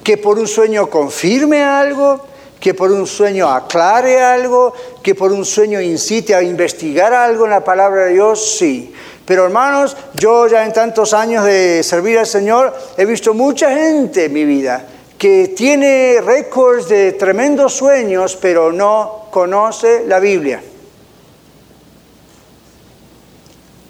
[0.03, 2.23] Que por un sueño confirme algo,
[2.59, 4.71] que por un sueño aclare algo,
[5.01, 8.93] que por un sueño incite a investigar algo en la palabra de Dios, sí.
[9.25, 14.25] Pero hermanos, yo ya en tantos años de servir al Señor he visto mucha gente
[14.25, 14.92] en mi vida
[15.23, 20.61] que tiene récords de tremendos sueños, pero no conoce la Biblia.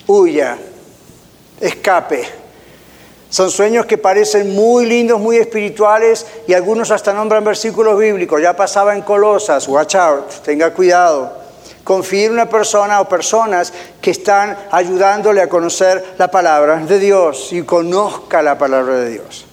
[0.05, 0.59] Huya,
[1.59, 2.23] escape
[3.31, 8.39] son sueños que parecen muy lindos, muy espirituales y algunos hasta nombran versículos bíblicos.
[8.39, 11.33] Ya pasaba en Colosas, watch out, tenga cuidado.
[11.83, 17.51] Confíe en una persona o personas que están ayudándole a conocer la palabra de Dios
[17.53, 19.47] y conozca la palabra de Dios.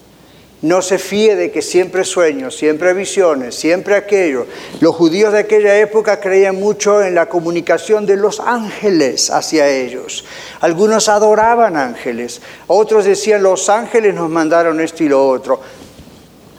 [0.61, 4.45] No se fíe de que siempre sueños, siempre visiones, siempre aquello.
[4.79, 10.23] Los judíos de aquella época creían mucho en la comunicación de los ángeles hacia ellos.
[10.59, 15.59] Algunos adoraban ángeles, otros decían los ángeles nos mandaron esto y lo otro.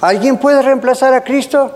[0.01, 1.71] ¿Alguien puede reemplazar a Cristo?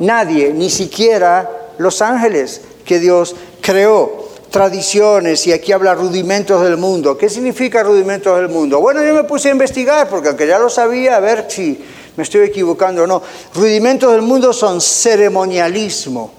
[0.00, 1.48] Nadie, ni siquiera
[1.78, 4.21] los ángeles que Dios creó
[4.52, 7.18] tradiciones y aquí habla rudimentos del mundo.
[7.18, 8.80] ¿Qué significa rudimentos del mundo?
[8.80, 11.82] Bueno, yo me puse a investigar porque aunque ya lo sabía, a ver si
[12.14, 13.22] me estoy equivocando o no.
[13.54, 16.30] Rudimentos del mundo son ceremonialismo.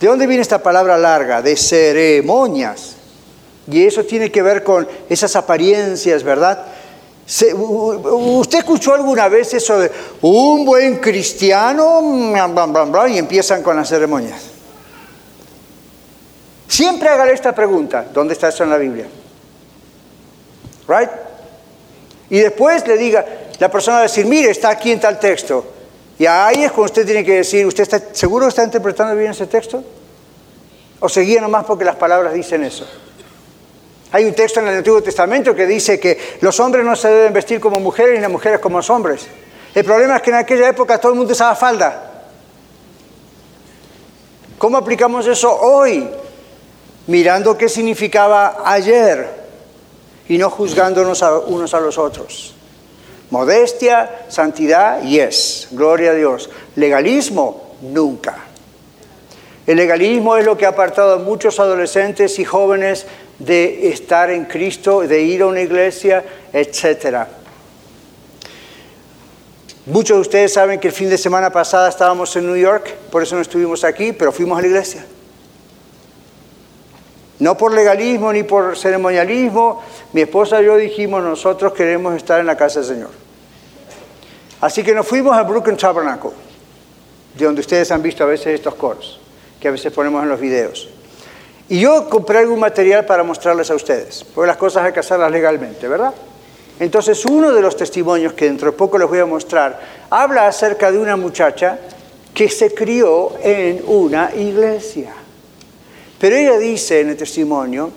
[0.00, 1.42] ¿De dónde viene esta palabra larga?
[1.42, 2.96] De ceremonias.
[3.70, 6.64] Y eso tiene que ver con esas apariencias, ¿verdad?
[7.26, 12.02] ¿Usted escuchó alguna vez eso de un buen cristiano?
[13.08, 14.57] Y empiezan con las ceremonias.
[16.68, 19.06] Siempre hágale esta pregunta, ¿dónde está eso en la Biblia?
[20.86, 21.10] Right?
[22.30, 23.24] Y después le diga,
[23.58, 25.64] la persona va a decir, mire, está aquí en tal texto.
[26.18, 29.30] Y ahí es cuando usted tiene que decir, ¿usted está seguro que está interpretando bien
[29.30, 29.82] ese texto?
[31.00, 32.86] ¿O seguía nomás porque las palabras dicen eso?
[34.12, 37.32] Hay un texto en el Antiguo Testamento que dice que los hombres no se deben
[37.32, 39.26] vestir como mujeres y las mujeres como hombres.
[39.74, 42.24] El problema es que en aquella época todo el mundo usaba falda.
[44.58, 46.08] ¿Cómo aplicamos eso hoy?
[47.08, 49.26] Mirando qué significaba ayer
[50.28, 52.54] y no juzgándonos unos a los otros.
[53.30, 56.48] Modestia, santidad, yes, gloria a Dios.
[56.76, 58.36] Legalismo, nunca.
[59.66, 63.06] El legalismo es lo que ha apartado a muchos adolescentes y jóvenes
[63.38, 67.26] de estar en Cristo, de ir a una iglesia, etc.
[69.86, 73.22] Muchos de ustedes saben que el fin de semana pasada estábamos en New York, por
[73.22, 75.04] eso no estuvimos aquí, pero fuimos a la iglesia.
[77.40, 82.46] No por legalismo ni por ceremonialismo, mi esposa y yo dijimos, nosotros queremos estar en
[82.46, 83.10] la casa del Señor.
[84.60, 86.30] Así que nos fuimos al Brooklyn Tabernacle,
[87.36, 89.20] de donde ustedes han visto a veces estos coros,
[89.60, 90.88] que a veces ponemos en los videos.
[91.68, 95.30] Y yo compré algún material para mostrarles a ustedes, porque las cosas hay que hacerlas
[95.30, 96.12] legalmente, ¿verdad?
[96.80, 100.90] Entonces uno de los testimonios que dentro de poco les voy a mostrar habla acerca
[100.90, 101.78] de una muchacha
[102.32, 105.12] que se crió en una iglesia.
[106.20, 107.90] Pero ella dice en el testimonio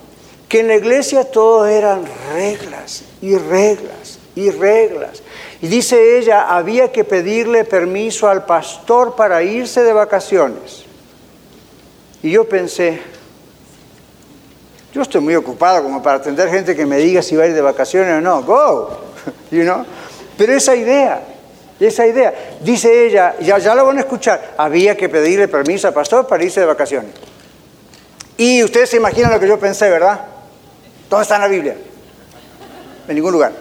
[0.47, 2.03] que en la iglesia todo eran
[2.33, 5.23] reglas y reglas y reglas.
[5.61, 10.83] Y dice ella, había que pedirle permiso al pastor para irse de vacaciones.
[12.23, 13.01] Y yo pensé,
[14.93, 17.53] yo estoy muy ocupado como para atender gente que me diga si va a ir
[17.53, 18.43] de vacaciones o no.
[18.43, 18.89] Go,
[19.51, 19.85] you know.
[20.37, 21.21] Pero esa idea,
[21.79, 25.93] esa idea, dice ella, ya, ya la van a escuchar, había que pedirle permiso al
[25.93, 27.30] pastor para irse de vacaciones.
[28.41, 30.19] Y ustedes se imaginan lo que yo pensé, ¿verdad?
[31.07, 31.75] ¿Dónde está en la Biblia?
[33.07, 33.51] En ningún lugar.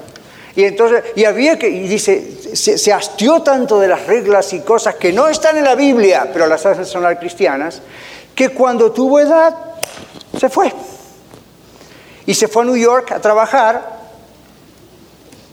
[0.57, 4.61] Y entonces, y había que, y dice, se, se, hastió tanto de las reglas y
[4.61, 7.83] cosas que no están en la Biblia, pero las hace sonar cristianas,
[8.35, 9.55] que cuando tuvo edad,
[10.39, 10.73] se fue.
[12.25, 14.00] Y se fue a New York a trabajar.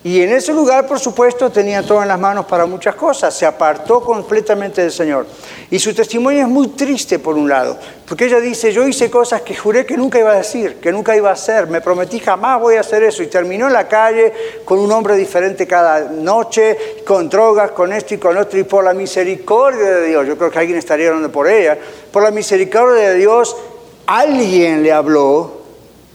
[0.04, 3.34] Y en ese lugar, por supuesto, tenía todo en las manos para muchas cosas.
[3.34, 5.26] Se apartó completamente del Señor.
[5.72, 9.42] Y su testimonio es muy triste, por un lado, porque ella dice, yo hice cosas
[9.42, 11.68] que juré que nunca iba a decir, que nunca iba a hacer.
[11.68, 13.24] Me prometí jamás voy a hacer eso.
[13.24, 14.32] Y terminó en la calle
[14.64, 18.60] con un hombre diferente cada noche, con drogas, con esto y con otro.
[18.60, 21.78] Y por la misericordia de Dios, yo creo que alguien estaría hablando por ella,
[22.12, 23.58] por la misericordia de Dios,
[24.06, 25.64] alguien le habló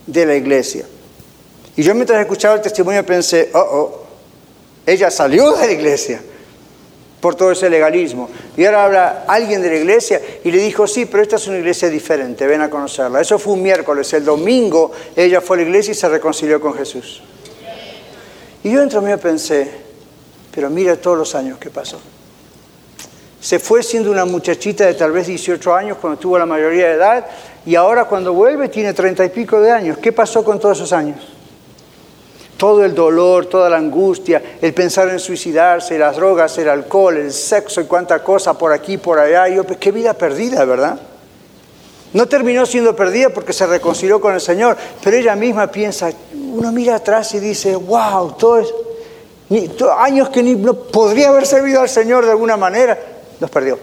[0.07, 0.87] de la iglesia.
[1.77, 4.03] Y yo mientras escuchaba el testimonio pensé, oh, oh,
[4.87, 6.21] ella salió de la iglesia
[7.21, 8.29] por todo ese legalismo.
[8.57, 11.59] Y ahora habla alguien de la iglesia y le dijo, sí, pero esta es una
[11.59, 13.21] iglesia diferente, ven a conocerla.
[13.21, 16.75] Eso fue un miércoles, el domingo ella fue a la iglesia y se reconcilió con
[16.75, 17.23] Jesús.
[18.65, 19.71] Y yo entre mí pensé,
[20.53, 22.01] pero mira todos los años que pasó.
[23.41, 26.95] Se fue siendo una muchachita de tal vez 18 años cuando tuvo la mayoría de
[26.95, 27.27] edad
[27.65, 29.99] y ahora cuando vuelve tiene treinta y pico de años.
[29.99, 31.17] ¿Qué pasó con todos esos años?
[32.63, 37.33] Todo el dolor, toda la angustia, el pensar en suicidarse, las drogas, el alcohol, el
[37.33, 39.49] sexo y cuánta cosa por aquí, por allá.
[39.49, 40.97] yo, pues, qué vida perdida, ¿verdad?
[42.13, 46.71] No terminó siendo perdida porque se reconcilió con el Señor, pero ella misma piensa, uno
[46.71, 48.73] mira atrás y dice, wow, todos
[49.99, 52.97] años que ni, no podría haber servido al Señor de alguna manera,
[53.41, 53.77] los perdió.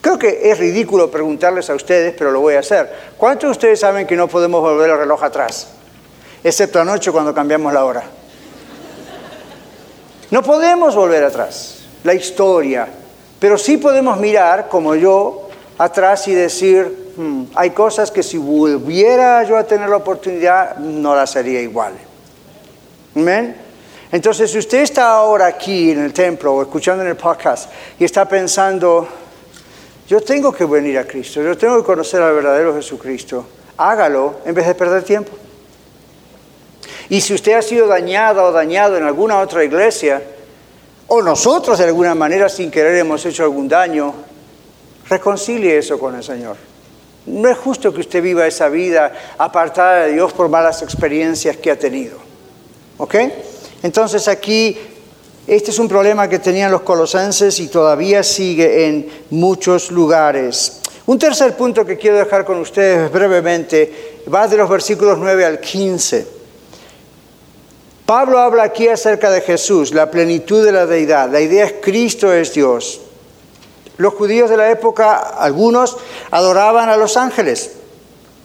[0.00, 2.92] Creo que es ridículo preguntarles a ustedes, pero lo voy a hacer.
[3.16, 5.68] ¿Cuántos de ustedes saben que no podemos volver el reloj atrás?
[6.44, 8.02] Excepto anoche cuando cambiamos la hora.
[10.30, 12.88] No podemos volver atrás, la historia,
[13.38, 19.42] pero sí podemos mirar, como yo, atrás y decir, hmm, hay cosas que si volviera
[19.44, 21.92] yo a tener la oportunidad, no las haría igual.
[23.14, 23.56] ¿Amén?
[24.10, 28.04] Entonces, si usted está ahora aquí en el templo o escuchando en el podcast y
[28.04, 29.08] está pensando,
[30.08, 33.46] yo tengo que venir a Cristo, yo tengo que conocer al verdadero Jesucristo.
[33.76, 35.32] Hágalo en vez de perder tiempo.
[37.12, 40.22] Y si usted ha sido dañada o dañado en alguna otra iglesia,
[41.08, 44.14] o nosotros de alguna manera sin querer hemos hecho algún daño,
[45.10, 46.56] reconcilie eso con el Señor.
[47.26, 51.70] No es justo que usted viva esa vida apartada de Dios por malas experiencias que
[51.70, 52.16] ha tenido.
[52.96, 53.14] ¿Ok?
[53.82, 54.78] Entonces aquí
[55.46, 60.80] este es un problema que tenían los colosenses y todavía sigue en muchos lugares.
[61.04, 65.60] Un tercer punto que quiero dejar con ustedes brevemente va de los versículos 9 al
[65.60, 66.40] 15.
[68.12, 71.30] Pablo habla aquí acerca de Jesús, la plenitud de la deidad.
[71.30, 73.00] La idea es Cristo es Dios.
[73.96, 75.96] Los judíos de la época, algunos
[76.30, 77.70] adoraban a los ángeles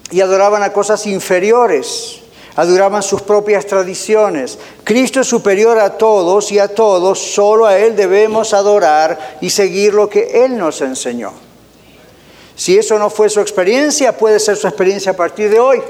[0.10, 2.22] y adoraban a cosas inferiores
[2.56, 4.58] adoraban sus propias tradiciones.
[4.86, 9.94] Cristo es superior a todos y a todos, solo a Él debemos adorar y seguir
[9.94, 11.34] lo que Él nos enseñó.
[12.56, 15.84] Si eso no fue su experiencia, puede ser su experiencia a partir de hoy.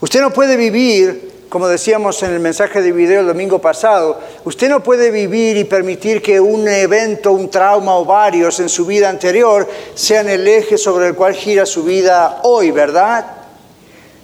[0.00, 4.68] Usted no puede vivir, como decíamos en el mensaje de video el domingo pasado, usted
[4.68, 9.08] no puede vivir y permitir que un evento, un trauma o varios en su vida
[9.08, 13.24] anterior sean el eje sobre el cual gira su vida hoy, ¿verdad?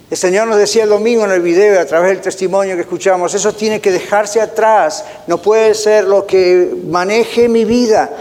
[0.09, 3.33] El Señor nos decía el domingo en el video, a través del testimonio que escuchamos,
[3.33, 8.11] eso tiene que dejarse atrás, no puede ser lo que maneje mi vida.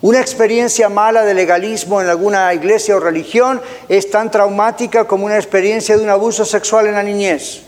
[0.00, 5.36] Una experiencia mala de legalismo en alguna iglesia o religión es tan traumática como una
[5.36, 7.62] experiencia de un abuso sexual en la niñez,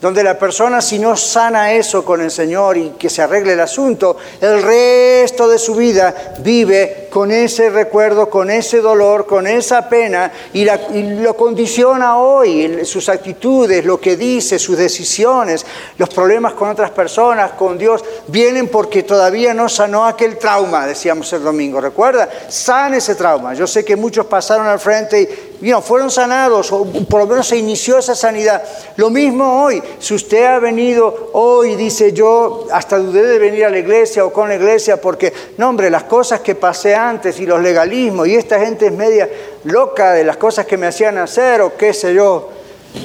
[0.00, 3.60] donde la persona si no sana eso con el Señor y que se arregle el
[3.60, 9.88] asunto, el resto de su vida vive con ese recuerdo, con ese dolor, con esa
[9.88, 15.66] pena y, lo condiciona hoy, sus actitudes, lo que dice, sus decisiones,
[15.98, 21.32] los problemas con otras personas, con Dios, vienen porque todavía no sanó aquel trauma, decíamos
[21.32, 21.80] el domingo.
[21.80, 22.28] ¿Recuerda?
[22.48, 23.54] Sana ese trauma.
[23.54, 27.56] Yo sé que muchos pasaron al frente y fueron sanados, o por lo menos se
[27.56, 28.62] inició esa sanidad.
[28.96, 33.70] Lo mismo hoy, si usted ha venido hoy dice yo hasta dudé de venir a
[33.70, 36.94] la iglesia o con la iglesia porque, no hombre, las cosas que pasé
[37.38, 39.28] y los legalismos y esta gente es media
[39.64, 42.50] loca de las cosas que me hacían hacer o qué sé yo,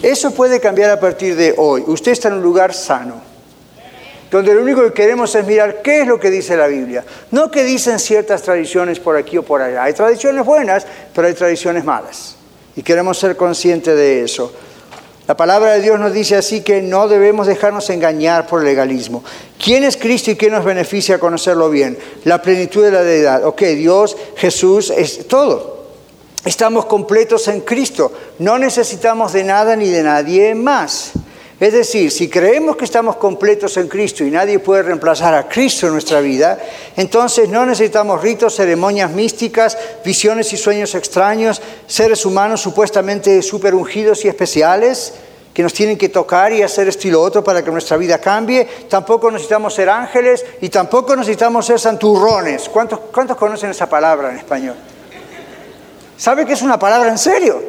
[0.02, 1.84] eso puede cambiar a partir de hoy.
[1.88, 3.36] Usted está en un lugar sano
[4.30, 7.06] donde lo único que queremos es mirar qué es lo que dice la Biblia.
[7.32, 9.84] No que dicen ciertas tradiciones por aquí o por allá.
[9.84, 12.36] Hay tradiciones buenas, pero hay tradiciones malas.
[12.76, 14.52] Y queremos ser conscientes de eso.
[15.28, 19.24] La palabra de Dios nos dice así que no debemos dejarnos engañar por el legalismo.
[19.64, 21.98] ¿Quién es Cristo y qué nos beneficia conocerlo bien?
[22.26, 23.44] La plenitud de la deidad.
[23.44, 25.86] Ok, Dios, Jesús, es todo.
[26.46, 28.12] Estamos completos en Cristo.
[28.38, 31.14] No necesitamos de nada ni de nadie más.
[31.58, 35.88] Es decir, si creemos que estamos completos en Cristo y nadie puede reemplazar a Cristo
[35.88, 36.60] en nuestra vida,
[36.98, 44.26] entonces no necesitamos ritos, ceremonias místicas, visiones y sueños extraños, seres humanos supuestamente super ungidos
[44.26, 45.14] y especiales
[45.54, 48.68] que nos tienen que tocar y hacer esto y otro para que nuestra vida cambie.
[48.90, 52.68] Tampoco necesitamos ser ángeles y tampoco necesitamos ser santurrones.
[52.68, 54.76] ¿Cuántos, cuántos conocen esa palabra en español?
[56.18, 57.64] ¿Sabe que es una palabra en serio?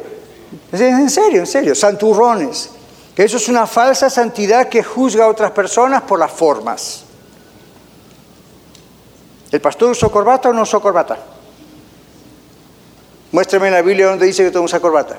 [0.73, 2.71] En serio, en serio, santurrones
[3.17, 7.03] eso es una falsa santidad que juzga a otras personas por las formas.
[9.51, 11.17] ¿El pastor usó corbata o no usó corbata?
[13.31, 15.17] Muéstrame en la Biblia donde dice que todo usa corbata.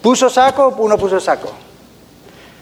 [0.00, 1.50] ¿Puso saco o no puso saco?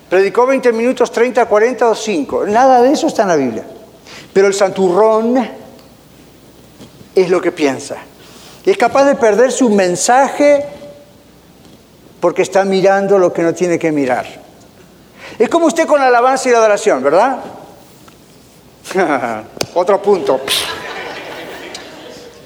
[0.08, 2.46] ¿Predicó 20 minutos, 30, 40 o 5?
[2.46, 3.64] Nada de eso está en la Biblia.
[4.32, 5.46] Pero el santurrón
[7.14, 7.96] es lo que piensa.
[8.64, 10.77] es capaz de perder su mensaje
[12.20, 14.26] porque está mirando lo que no tiene que mirar.
[15.38, 17.38] Es como usted con la alabanza y la adoración, ¿verdad?
[19.74, 20.40] Otro punto.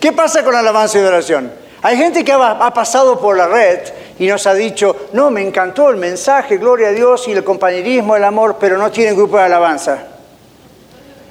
[0.01, 1.53] ¿Qué pasa con la alabanza y adoración?
[1.83, 3.81] Hay gente que ha, pasado por la red
[4.19, 8.15] y nos ha dicho, no, me encantó el mensaje, gloria a Dios y el compañerismo,
[8.15, 9.99] el amor, pero no tienen grupo de alabanza.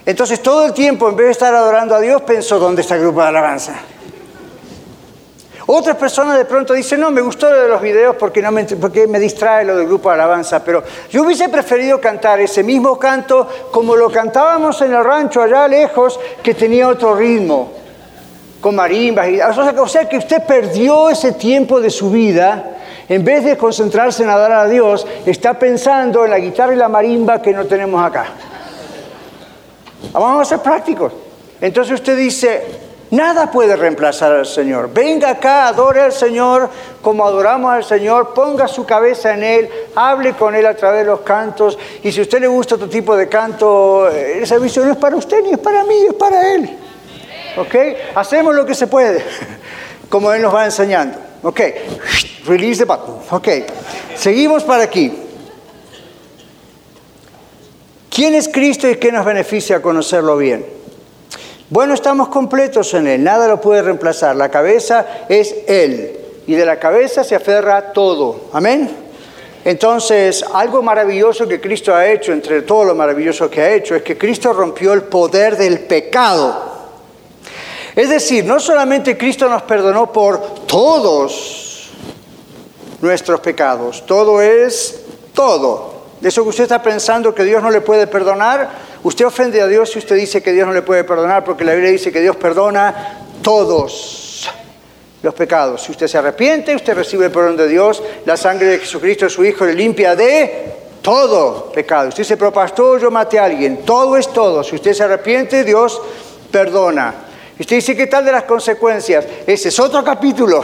[0.05, 3.01] Entonces todo el tiempo, en vez de estar adorando a Dios, pensó, ¿dónde está el
[3.01, 3.75] grupo de alabanza?
[5.67, 8.63] Otras personas de pronto dicen, no, me gustó lo de los videos porque, no me,
[8.65, 12.97] porque me distrae lo del grupo de alabanza, pero yo hubiese preferido cantar ese mismo
[12.97, 17.71] canto como lo cantábamos en el rancho allá lejos, que tenía otro ritmo,
[18.59, 19.29] con marimbas.
[19.29, 22.77] Y, o sea que usted perdió ese tiempo de su vida
[23.11, 26.87] en vez de concentrarse en adorar a Dios, está pensando en la guitarra y la
[26.87, 28.27] marimba que no tenemos acá.
[30.13, 31.11] Vamos a ser prácticos.
[31.59, 32.63] Entonces usted dice,
[33.11, 34.89] Nada puede reemplazar al Señor.
[34.93, 36.69] Venga acá, adore al Señor
[37.01, 41.11] como adoramos al Señor, ponga su cabeza en Él, hable con Él a través de
[41.11, 41.77] los cantos.
[42.03, 45.15] Y si a usted le gusta otro tipo de canto, el servicio no es para
[45.15, 46.69] usted ni es para mí, es para Él.
[47.57, 47.75] ¿Ok?
[48.15, 49.23] Hacemos lo que se puede,
[50.09, 51.17] como Él nos va enseñando.
[51.43, 51.59] ¿Ok?
[52.45, 53.19] Release the button.
[53.31, 53.47] ¿Ok?
[54.15, 55.11] Seguimos para aquí.
[58.09, 60.80] ¿Quién es Cristo y qué nos beneficia conocerlo bien?
[61.71, 64.35] Bueno, estamos completos en Él, nada lo puede reemplazar.
[64.35, 68.49] La cabeza es Él y de la cabeza se aferra todo.
[68.51, 68.91] Amén.
[69.63, 74.03] Entonces, algo maravilloso que Cristo ha hecho, entre todo lo maravilloso que ha hecho, es
[74.03, 76.61] que Cristo rompió el poder del pecado.
[77.95, 81.89] Es decir, no solamente Cristo nos perdonó por todos
[82.99, 86.00] nuestros pecados, todo es todo.
[86.21, 88.69] De eso que usted está pensando que Dios no le puede perdonar,
[89.03, 91.73] Usted ofende a Dios si usted dice que Dios no le puede perdonar, porque la
[91.73, 94.47] Biblia dice que Dios perdona todos
[95.23, 95.81] los pecados.
[95.81, 99.43] Si usted se arrepiente, usted recibe el perdón de Dios, la sangre de Jesucristo, su
[99.43, 102.09] Hijo, le limpia de todo pecado.
[102.09, 103.83] Usted dice, pero pastor, yo maté a alguien.
[103.83, 104.63] Todo es todo.
[104.63, 105.99] Si usted se arrepiente, Dios
[106.51, 107.15] perdona.
[107.57, 109.25] Y usted dice, ¿qué tal de las consecuencias?
[109.47, 110.63] Ese es otro capítulo.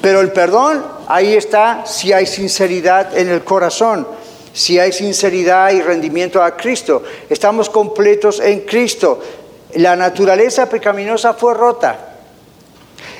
[0.00, 4.06] Pero el perdón, ahí está si hay sinceridad en el corazón
[4.58, 7.04] si hay sinceridad y rendimiento a Cristo.
[7.28, 9.20] Estamos completos en Cristo.
[9.74, 12.16] La naturaleza pecaminosa fue rota.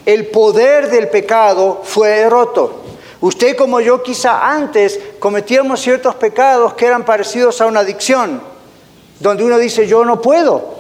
[0.05, 2.83] El poder del pecado fue roto.
[3.21, 8.41] Usted como yo quizá antes cometíamos ciertos pecados que eran parecidos a una adicción,
[9.21, 10.75] donde uno dice yo no puedo.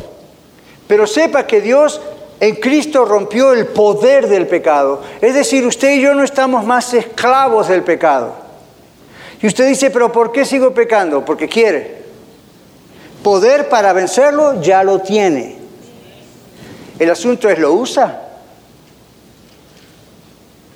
[0.88, 2.00] Pero sepa que Dios
[2.40, 5.02] en Cristo rompió el poder del pecado.
[5.20, 8.34] Es decir, usted y yo no estamos más esclavos del pecado.
[9.42, 11.24] Y usted dice, pero ¿por qué sigo pecando?
[11.24, 11.98] Porque quiere.
[13.22, 15.56] Poder para vencerlo ya lo tiene.
[16.98, 18.22] El asunto es, ¿lo usa?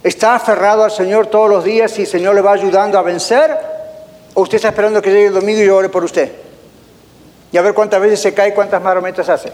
[0.02, 3.56] ¿Está aferrado al Señor todos los días y el Señor le va ayudando a vencer?
[4.34, 6.32] ¿O usted está esperando que llegue el domingo y yo ore por usted?
[7.52, 9.52] Y a ver cuántas veces se cae y cuántas marometas hace.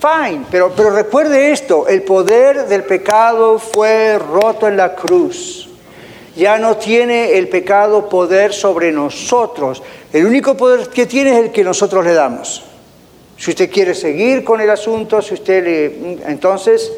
[0.00, 5.68] Fine, pero, pero recuerde esto, el poder del pecado fue roto en la cruz.
[6.34, 9.82] Ya no tiene el pecado poder sobre nosotros.
[10.10, 12.62] El único poder que tiene es el que nosotros le damos.
[13.36, 16.30] Si usted quiere seguir con el asunto, si usted le...
[16.30, 16.90] Entonces,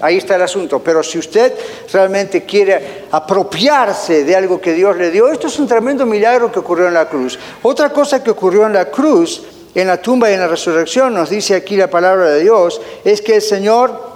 [0.00, 0.80] ahí está el asunto.
[0.80, 1.52] Pero si usted
[1.92, 6.58] realmente quiere apropiarse de algo que Dios le dio, esto es un tremendo milagro que
[6.58, 7.38] ocurrió en la cruz.
[7.62, 11.30] Otra cosa que ocurrió en la cruz en la tumba y en la resurrección, nos
[11.30, 14.14] dice aquí la palabra de Dios, es que el Señor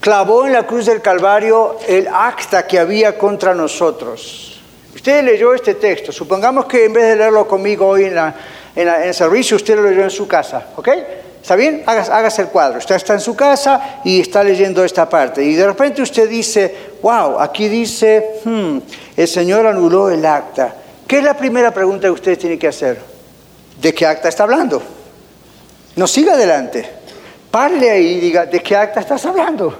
[0.00, 4.60] clavó en la cruz del Calvario el acta que había contra nosotros.
[4.94, 8.18] Usted leyó este texto, supongamos que en vez de leerlo conmigo hoy en,
[8.76, 10.88] el servicio, usted lo leyó en su casa, ¿ok?
[11.40, 11.82] ¿Está bien?
[11.86, 12.78] Hágase, el cuadro.
[12.78, 15.42] Usted está en su casa y está leyendo esta parte.
[15.42, 18.78] Y de repente usted dice, wow, aquí dice, hmm,
[19.16, 20.72] el Señor anuló el acta.
[21.06, 23.11] ¿Qué es la primera pregunta que usted tiene que hacer?
[23.82, 24.80] ¿De qué acta está hablando?
[25.96, 26.88] No siga adelante.
[27.50, 29.76] Parle ahí y diga, ¿de qué acta estás hablando?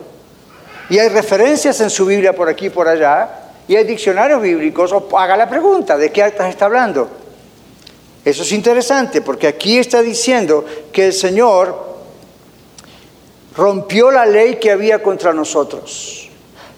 [0.90, 3.30] Y hay referencias en su Biblia por aquí y por allá,
[3.68, 7.09] y hay diccionarios bíblicos, o haga la pregunta, ¿de qué acta está hablando?
[8.24, 11.92] Eso es interesante, porque aquí está diciendo que el Señor
[13.57, 16.28] rompió la ley que había contra nosotros.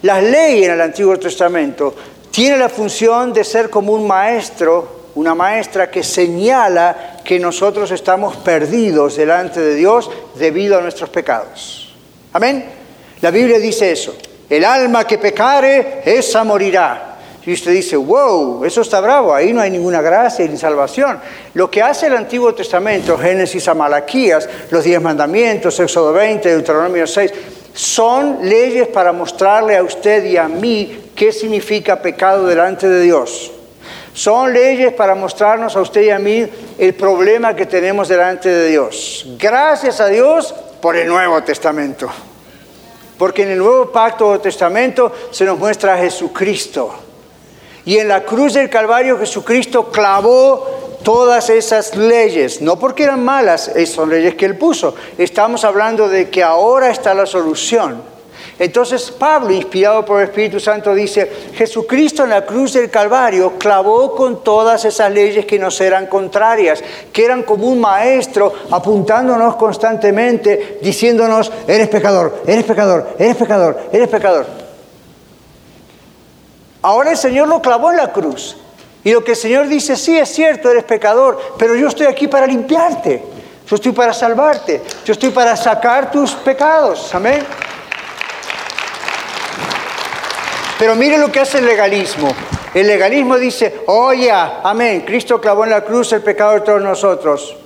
[0.02, 1.94] La ley en el Antiguo Testamento
[2.30, 8.36] tiene la función de ser como un maestro una maestra que señala que nosotros estamos
[8.36, 11.94] perdidos delante de Dios debido a nuestros pecados.
[12.32, 12.64] Amén.
[13.20, 14.14] La Biblia dice eso.
[14.50, 17.14] El alma que pecare, esa morirá.
[17.46, 21.20] Y usted dice, wow, eso está bravo, ahí no hay ninguna gracia ni salvación.
[21.52, 27.06] Lo que hace el Antiguo Testamento, Génesis a Malaquías, los diez mandamientos, Éxodo 20, Deuteronomio
[27.06, 27.32] 6,
[27.74, 33.53] son leyes para mostrarle a usted y a mí qué significa pecado delante de Dios.
[34.14, 36.46] Son leyes para mostrarnos a usted y a mí
[36.78, 39.26] el problema que tenemos delante de Dios.
[39.36, 42.08] Gracias a Dios por el Nuevo Testamento.
[43.18, 46.94] Porque en el Nuevo Pacto o Testamento se nos muestra a Jesucristo.
[47.84, 53.70] Y en la cruz del Calvario Jesucristo clavó todas esas leyes, no porque eran malas,
[53.86, 54.94] son leyes que Él puso.
[55.18, 58.13] Estamos hablando de que ahora está la solución.
[58.58, 64.14] Entonces Pablo, inspirado por el Espíritu Santo, dice, Jesucristo en la cruz del Calvario clavó
[64.14, 66.82] con todas esas leyes que nos eran contrarias,
[67.12, 74.08] que eran como un maestro apuntándonos constantemente, diciéndonos, eres pecador, eres pecador, eres pecador, eres
[74.08, 74.46] pecador.
[76.82, 78.56] Ahora el Señor lo clavó en la cruz.
[79.02, 82.28] Y lo que el Señor dice, sí es cierto, eres pecador, pero yo estoy aquí
[82.28, 83.22] para limpiarte.
[83.66, 84.82] Yo estoy para salvarte.
[85.04, 87.14] Yo estoy para sacar tus pecados.
[87.14, 87.42] Amén.
[90.78, 92.34] Pero mire lo que hace el legalismo.
[92.74, 97.56] El legalismo dice, oye, amén, Cristo clavó en la cruz el pecado de todos nosotros.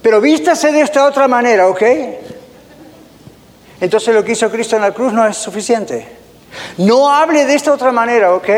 [0.00, 1.82] Pero vístase de esta otra manera, ¿ok?
[3.80, 6.06] Entonces lo que hizo Cristo en la cruz no es suficiente.
[6.78, 8.48] No hable de esta otra manera, ¿ok?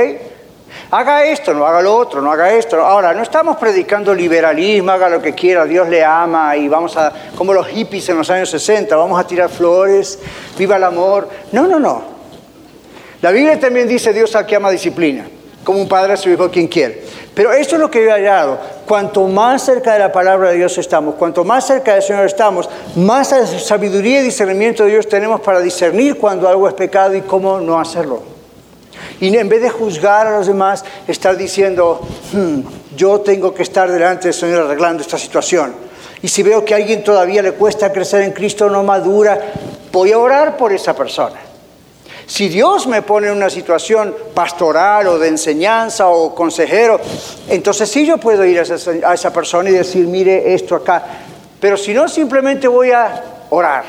[0.92, 2.80] Haga esto, no haga lo otro, no haga esto.
[2.80, 7.12] Ahora, no estamos predicando liberalismo, haga lo que quiera, Dios le ama y vamos a,
[7.36, 10.18] como los hippies en los años 60, vamos a tirar flores,
[10.56, 11.28] viva el amor.
[11.50, 12.11] No, no, no.
[13.22, 15.24] La Biblia también dice Dios aquí ama disciplina,
[15.62, 17.04] como un padre a su hijo quien quiere.
[17.32, 18.58] Pero esto es lo que yo he hallado.
[18.84, 22.68] Cuanto más cerca de la palabra de Dios estamos, cuanto más cerca del Señor estamos,
[22.96, 23.28] más
[23.64, 27.78] sabiduría y discernimiento de Dios tenemos para discernir cuando algo es pecado y cómo no
[27.78, 28.24] hacerlo.
[29.20, 32.00] Y en vez de juzgar a los demás, estar diciendo,
[32.32, 32.60] hmm,
[32.96, 35.72] yo tengo que estar delante del Señor arreglando esta situación.
[36.22, 39.38] Y si veo que a alguien todavía le cuesta crecer en Cristo, no madura,
[39.92, 41.51] voy a orar por esa persona.
[42.32, 46.98] Si Dios me pone en una situación pastoral o de enseñanza o consejero,
[47.46, 48.62] entonces sí yo puedo ir a
[49.12, 51.04] esa, persona y decir, mire esto acá.
[51.60, 53.84] Pero si no, simplemente voy a orar.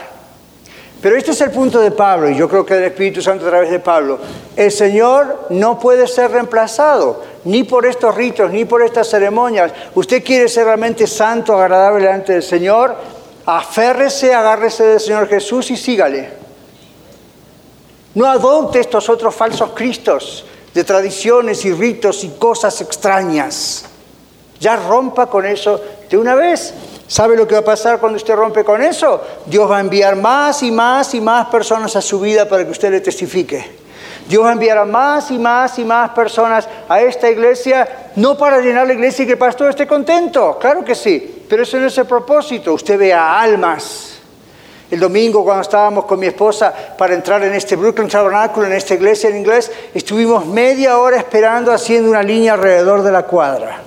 [1.01, 3.49] Pero este es el punto de Pablo, y yo creo que del Espíritu Santo a
[3.49, 4.19] través de Pablo.
[4.57, 9.71] El Señor no puede ser reemplazado, ni por estos ritos, ni por estas ceremonias.
[9.95, 12.93] Usted quiere ser realmente santo, agradable delante del Señor,
[13.45, 16.42] aférrese, agárrese del Señor Jesús y sígale.
[18.15, 23.85] No adopte estos otros falsos cristos de tradiciones y ritos y cosas extrañas.
[24.59, 26.73] Ya rompa con eso de una vez.
[27.07, 29.21] ¿Sabe lo que va a pasar cuando usted rompe con eso?
[29.45, 32.71] Dios va a enviar más y más y más personas a su vida para que
[32.71, 33.83] usted le testifique.
[34.27, 38.37] Dios va a enviar a más y más y más personas a esta iglesia, no
[38.37, 41.77] para llenar la iglesia y que el pastor esté contento, claro que sí, pero ese
[41.77, 42.73] no es el propósito.
[42.73, 44.12] Usted vea almas
[44.93, 48.93] el domingo cuando estábamos con mi esposa para entrar en este Brooklyn Tabernacle, en esta
[48.93, 53.81] iglesia en inglés, estuvimos media hora esperando haciendo una línea alrededor de la cuadra.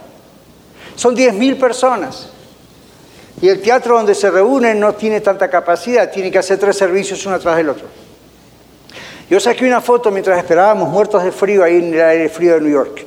[0.97, 2.31] Son 10.000 personas.
[3.41, 7.25] Y el teatro donde se reúnen no tiene tanta capacidad, tiene que hacer tres servicios
[7.25, 7.87] uno tras del otro.
[9.31, 12.63] Yo saqué una foto mientras esperábamos muertos de frío ahí en el aire frío de
[12.63, 13.07] New York.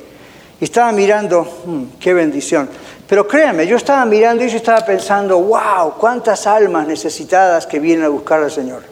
[0.58, 2.66] Y estaba mirando, hmm, qué bendición.
[3.10, 8.04] Pero créanme, yo estaba mirando y yo estaba pensando, wow, cuántas almas necesitadas que vienen
[8.04, 8.84] a buscar al Señor.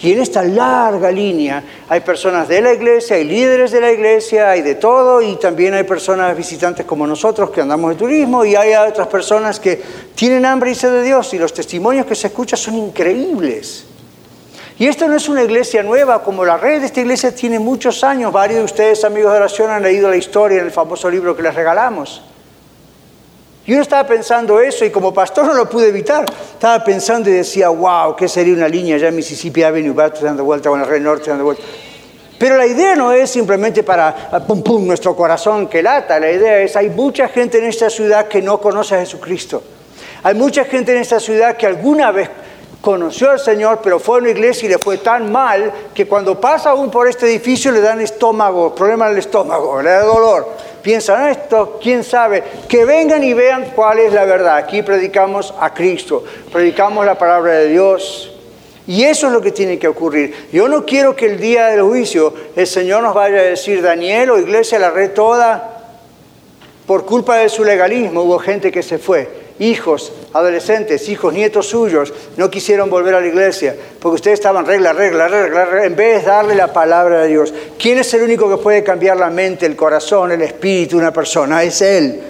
[0.00, 4.48] Y en esta larga línea hay personas de la iglesia, hay líderes de la iglesia,
[4.48, 8.56] hay de todo, y también hay personas visitantes como nosotros que andamos de turismo, y
[8.56, 9.78] hay otras personas que
[10.14, 13.84] tienen hambre y sed de Dios, y los testimonios que se escuchan son increíbles.
[14.78, 18.32] Y esta no es una iglesia nueva como la red, esta iglesia tiene muchos años,
[18.32, 21.42] varios de ustedes amigos de oración han leído la historia en el famoso libro que
[21.42, 22.22] les regalamos.
[23.68, 26.24] Y yo estaba pensando eso y como pastor no lo pude evitar.
[26.54, 30.70] Estaba pensando y decía, wow, ¿qué sería una línea ya en Mississippi Avenue, dando vuelta
[30.70, 31.62] con la red norte dando vuelta?
[32.38, 36.32] Pero la idea no es simplemente para ah, pum pum nuestro corazón que lata, la
[36.32, 39.62] idea es hay mucha gente en esta ciudad que no conoce a Jesucristo.
[40.22, 42.30] Hay mucha gente en esta ciudad que alguna vez
[42.80, 46.40] conoció al Señor, pero fue a una iglesia y le fue tan mal que cuando
[46.40, 50.48] pasa aún por este edificio le dan estómago, problema del estómago, le da dolor.
[50.82, 54.56] Piensan esto, quién sabe, que vengan y vean cuál es la verdad.
[54.56, 58.32] Aquí predicamos a Cristo, predicamos la palabra de Dios.
[58.86, 60.48] Y eso es lo que tiene que ocurrir.
[60.50, 64.30] Yo no quiero que el día del juicio el Señor nos vaya a decir, Daniel
[64.30, 65.78] o iglesia, la red toda,
[66.86, 72.12] por culpa de su legalismo hubo gente que se fue hijos, adolescentes, hijos, nietos suyos,
[72.36, 76.24] no quisieron volver a la iglesia, porque ustedes estaban regla, regla, regla, regla, en vez
[76.24, 77.52] de darle la palabra de Dios.
[77.78, 81.12] ¿Quién es el único que puede cambiar la mente, el corazón, el espíritu de una
[81.12, 81.62] persona?
[81.62, 82.20] Es Él.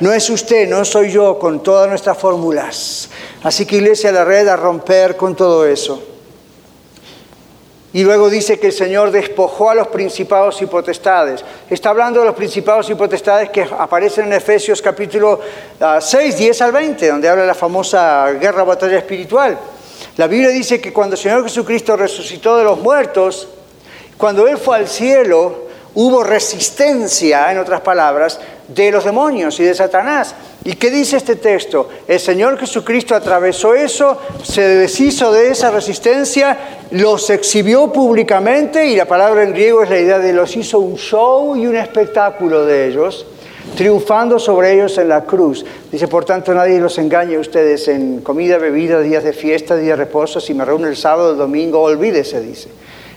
[0.00, 3.08] No es usted, no soy yo con todas nuestras fórmulas.
[3.42, 6.11] Así que iglesia, la red a romper con todo eso.
[7.94, 11.44] Y luego dice que el Señor despojó a los principados y potestades.
[11.68, 15.40] Está hablando de los principados y potestades que aparecen en Efesios capítulo
[16.00, 19.58] 6, ah, 10 al 20, donde habla de la famosa guerra, batalla espiritual.
[20.16, 23.48] La Biblia dice que cuando el Señor Jesucristo resucitó de los muertos,
[24.16, 29.74] cuando Él fue al cielo, hubo resistencia, en otras palabras, de los demonios y de
[29.74, 30.34] Satanás.
[30.64, 31.88] ¿Y qué dice este texto?
[32.06, 36.56] El Señor Jesucristo atravesó eso, se deshizo de esa resistencia,
[36.92, 40.96] los exhibió públicamente y la palabra en griego es la idea de los hizo un
[40.96, 43.26] show y un espectáculo de ellos,
[43.76, 45.64] triunfando sobre ellos en la cruz.
[45.90, 49.98] Dice, por tanto, nadie los engañe a ustedes en comida, bebida, días de fiesta, días
[49.98, 52.68] de reposo, si me reúne el sábado, el domingo, olvídese, dice.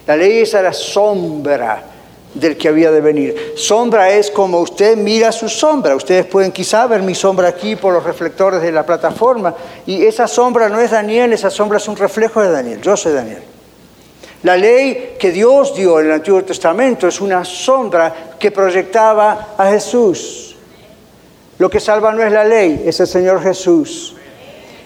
[0.08, 1.95] La ley es a la sombra
[2.36, 3.54] del que había de venir.
[3.56, 5.96] Sombra es como usted mira su sombra.
[5.96, 9.56] Ustedes pueden quizá ver mi sombra aquí por los reflectores de la plataforma.
[9.86, 12.82] Y esa sombra no es Daniel, esa sombra es un reflejo de Daniel.
[12.82, 13.42] Yo soy Daniel.
[14.44, 19.72] La ley que Dios dio en el Antiguo Testamento es una sombra que proyectaba a
[19.72, 20.56] Jesús.
[21.58, 24.16] Lo que salva no es la ley, es el Señor Jesús.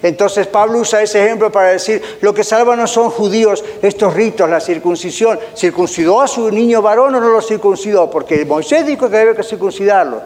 [0.01, 4.49] Entonces Pablo usa ese ejemplo para decir, lo que salva no son judíos estos ritos,
[4.49, 5.39] la circuncisión.
[5.55, 8.09] ¿Circuncidó a su niño varón o no lo circuncidó?
[8.09, 10.21] Porque Moisés dijo que debe circuncidarlo.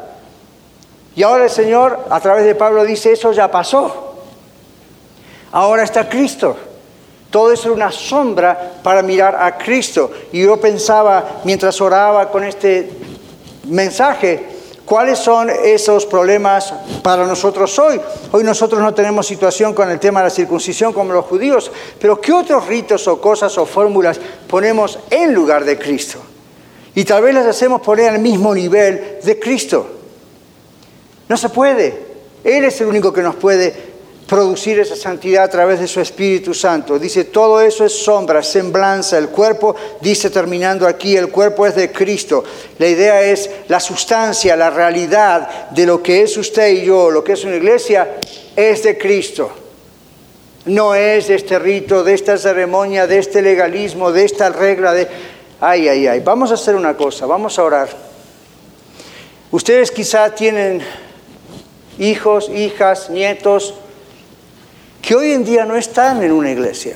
[1.16, 4.16] Y ahora el Señor, a través de Pablo, dice, eso ya pasó.
[5.52, 6.56] Ahora está Cristo.
[7.30, 10.12] Todo eso era una sombra para mirar a Cristo.
[10.32, 12.92] Y yo pensaba, mientras oraba con este
[13.66, 14.53] mensaje,
[14.94, 16.72] ¿Cuáles son esos problemas
[17.02, 18.00] para nosotros hoy?
[18.32, 22.22] Hoy nosotros no tenemos situación con el tema de la circuncisión como los judíos, pero
[22.22, 26.20] ¿qué otros ritos o cosas o fórmulas ponemos en lugar de Cristo?
[26.94, 29.88] Y tal vez las hacemos poner al mismo nivel de Cristo.
[31.28, 32.14] No se puede.
[32.44, 33.93] Él es el único que nos puede
[34.34, 36.98] producir esa santidad a través de su Espíritu Santo.
[36.98, 39.16] Dice, todo eso es sombra, semblanza.
[39.16, 42.44] El cuerpo, dice terminando aquí, el cuerpo es de Cristo.
[42.80, 47.24] La idea es la sustancia, la realidad de lo que es usted y yo, lo
[47.24, 48.16] que es una iglesia,
[48.56, 49.52] es de Cristo.
[50.66, 55.08] No es de este rito, de esta ceremonia, de este legalismo, de esta regla de...
[55.62, 56.22] Ay, ay, ay.
[56.22, 57.90] Vamos a hacer una cosa, vamos a orar.
[59.52, 60.82] Ustedes quizá tienen
[62.00, 63.76] hijos, hijas, nietos,
[65.04, 66.96] que hoy en día no están en una iglesia.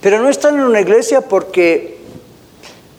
[0.00, 1.98] Pero no están en una iglesia porque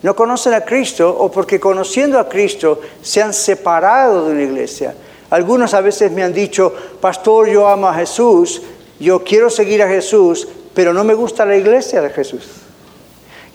[0.04, 4.94] no conocen a Cristo o porque conociendo a Cristo se han separado de una iglesia.
[5.32, 8.62] Algunos a veces me han dicho, pastor, yo amo a Jesús,
[9.00, 12.48] yo quiero seguir a Jesús, pero no me gusta la iglesia de Jesús.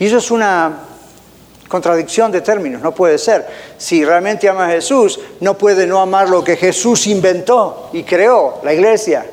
[0.01, 0.81] Y eso es una
[1.69, 3.47] contradicción de términos, no puede ser.
[3.79, 8.59] Si realmente ama a Jesús, no puede no amar lo que Jesús inventó y creó,
[8.65, 9.25] la iglesia.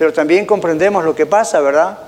[0.00, 1.98] Pero también comprendemos lo que pasa, ¿verdad?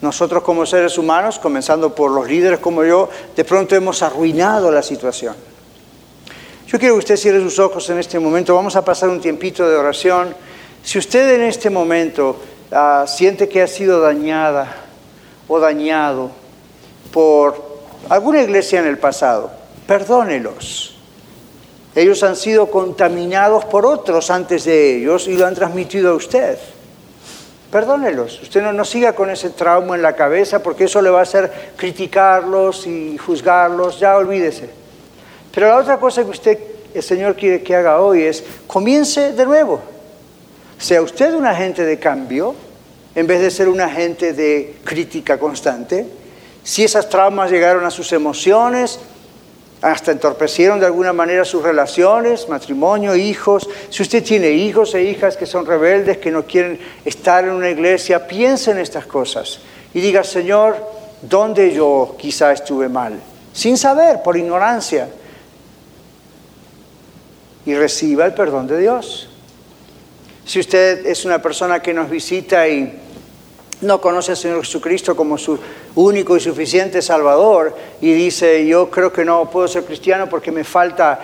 [0.00, 4.82] Nosotros como seres humanos, comenzando por los líderes como yo, de pronto hemos arruinado la
[4.82, 5.36] situación.
[6.66, 8.52] Yo quiero que usted cierre sus ojos en este momento.
[8.56, 10.34] Vamos a pasar un tiempito de oración.
[10.82, 12.36] Si usted en este momento
[12.72, 14.66] ah, siente que ha sido dañada
[15.46, 16.32] o dañado
[17.12, 17.78] por
[18.08, 19.52] alguna iglesia en el pasado,
[19.86, 20.96] perdónelos.
[21.94, 26.58] Ellos han sido contaminados por otros antes de ellos y lo han transmitido a usted.
[27.70, 28.42] Perdónelos.
[28.42, 31.22] Usted no, no siga con ese trauma en la cabeza porque eso le va a
[31.22, 34.00] hacer criticarlos y juzgarlos.
[34.00, 34.70] Ya olvídese.
[35.52, 36.58] Pero la otra cosa que usted,
[36.94, 39.80] el Señor quiere que haga hoy es comience de nuevo.
[40.78, 42.54] Sea usted un agente de cambio
[43.14, 46.06] en vez de ser un agente de crítica constante.
[46.62, 48.98] Si esas traumas llegaron a sus emociones,
[49.82, 53.68] hasta entorpecieron de alguna manera sus relaciones, matrimonio, hijos.
[53.88, 57.70] Si usted tiene hijos e hijas que son rebeldes, que no quieren estar en una
[57.70, 59.60] iglesia, piense en estas cosas
[59.94, 60.76] y diga, Señor,
[61.22, 63.20] ¿dónde yo quizá estuve mal?
[63.52, 65.08] Sin saber, por ignorancia.
[67.64, 69.28] Y reciba el perdón de Dios.
[70.44, 73.00] Si usted es una persona que nos visita y
[73.80, 75.58] no conoce al Señor Jesucristo como su
[75.94, 80.64] único y suficiente Salvador y dice, yo creo que no puedo ser cristiano porque me
[80.64, 81.18] falta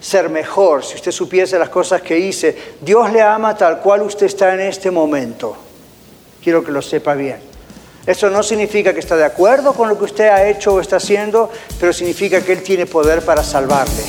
[0.00, 4.26] ser mejor, si usted supiese las cosas que hice, Dios le ama tal cual usted
[4.26, 5.56] está en este momento.
[6.42, 7.38] Quiero que lo sepa bien.
[8.06, 10.96] Eso no significa que está de acuerdo con lo que usted ha hecho o está
[10.96, 14.02] haciendo, pero significa que Él tiene poder para salvarle.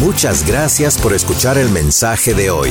[0.00, 2.70] Muchas gracias por escuchar el mensaje de hoy.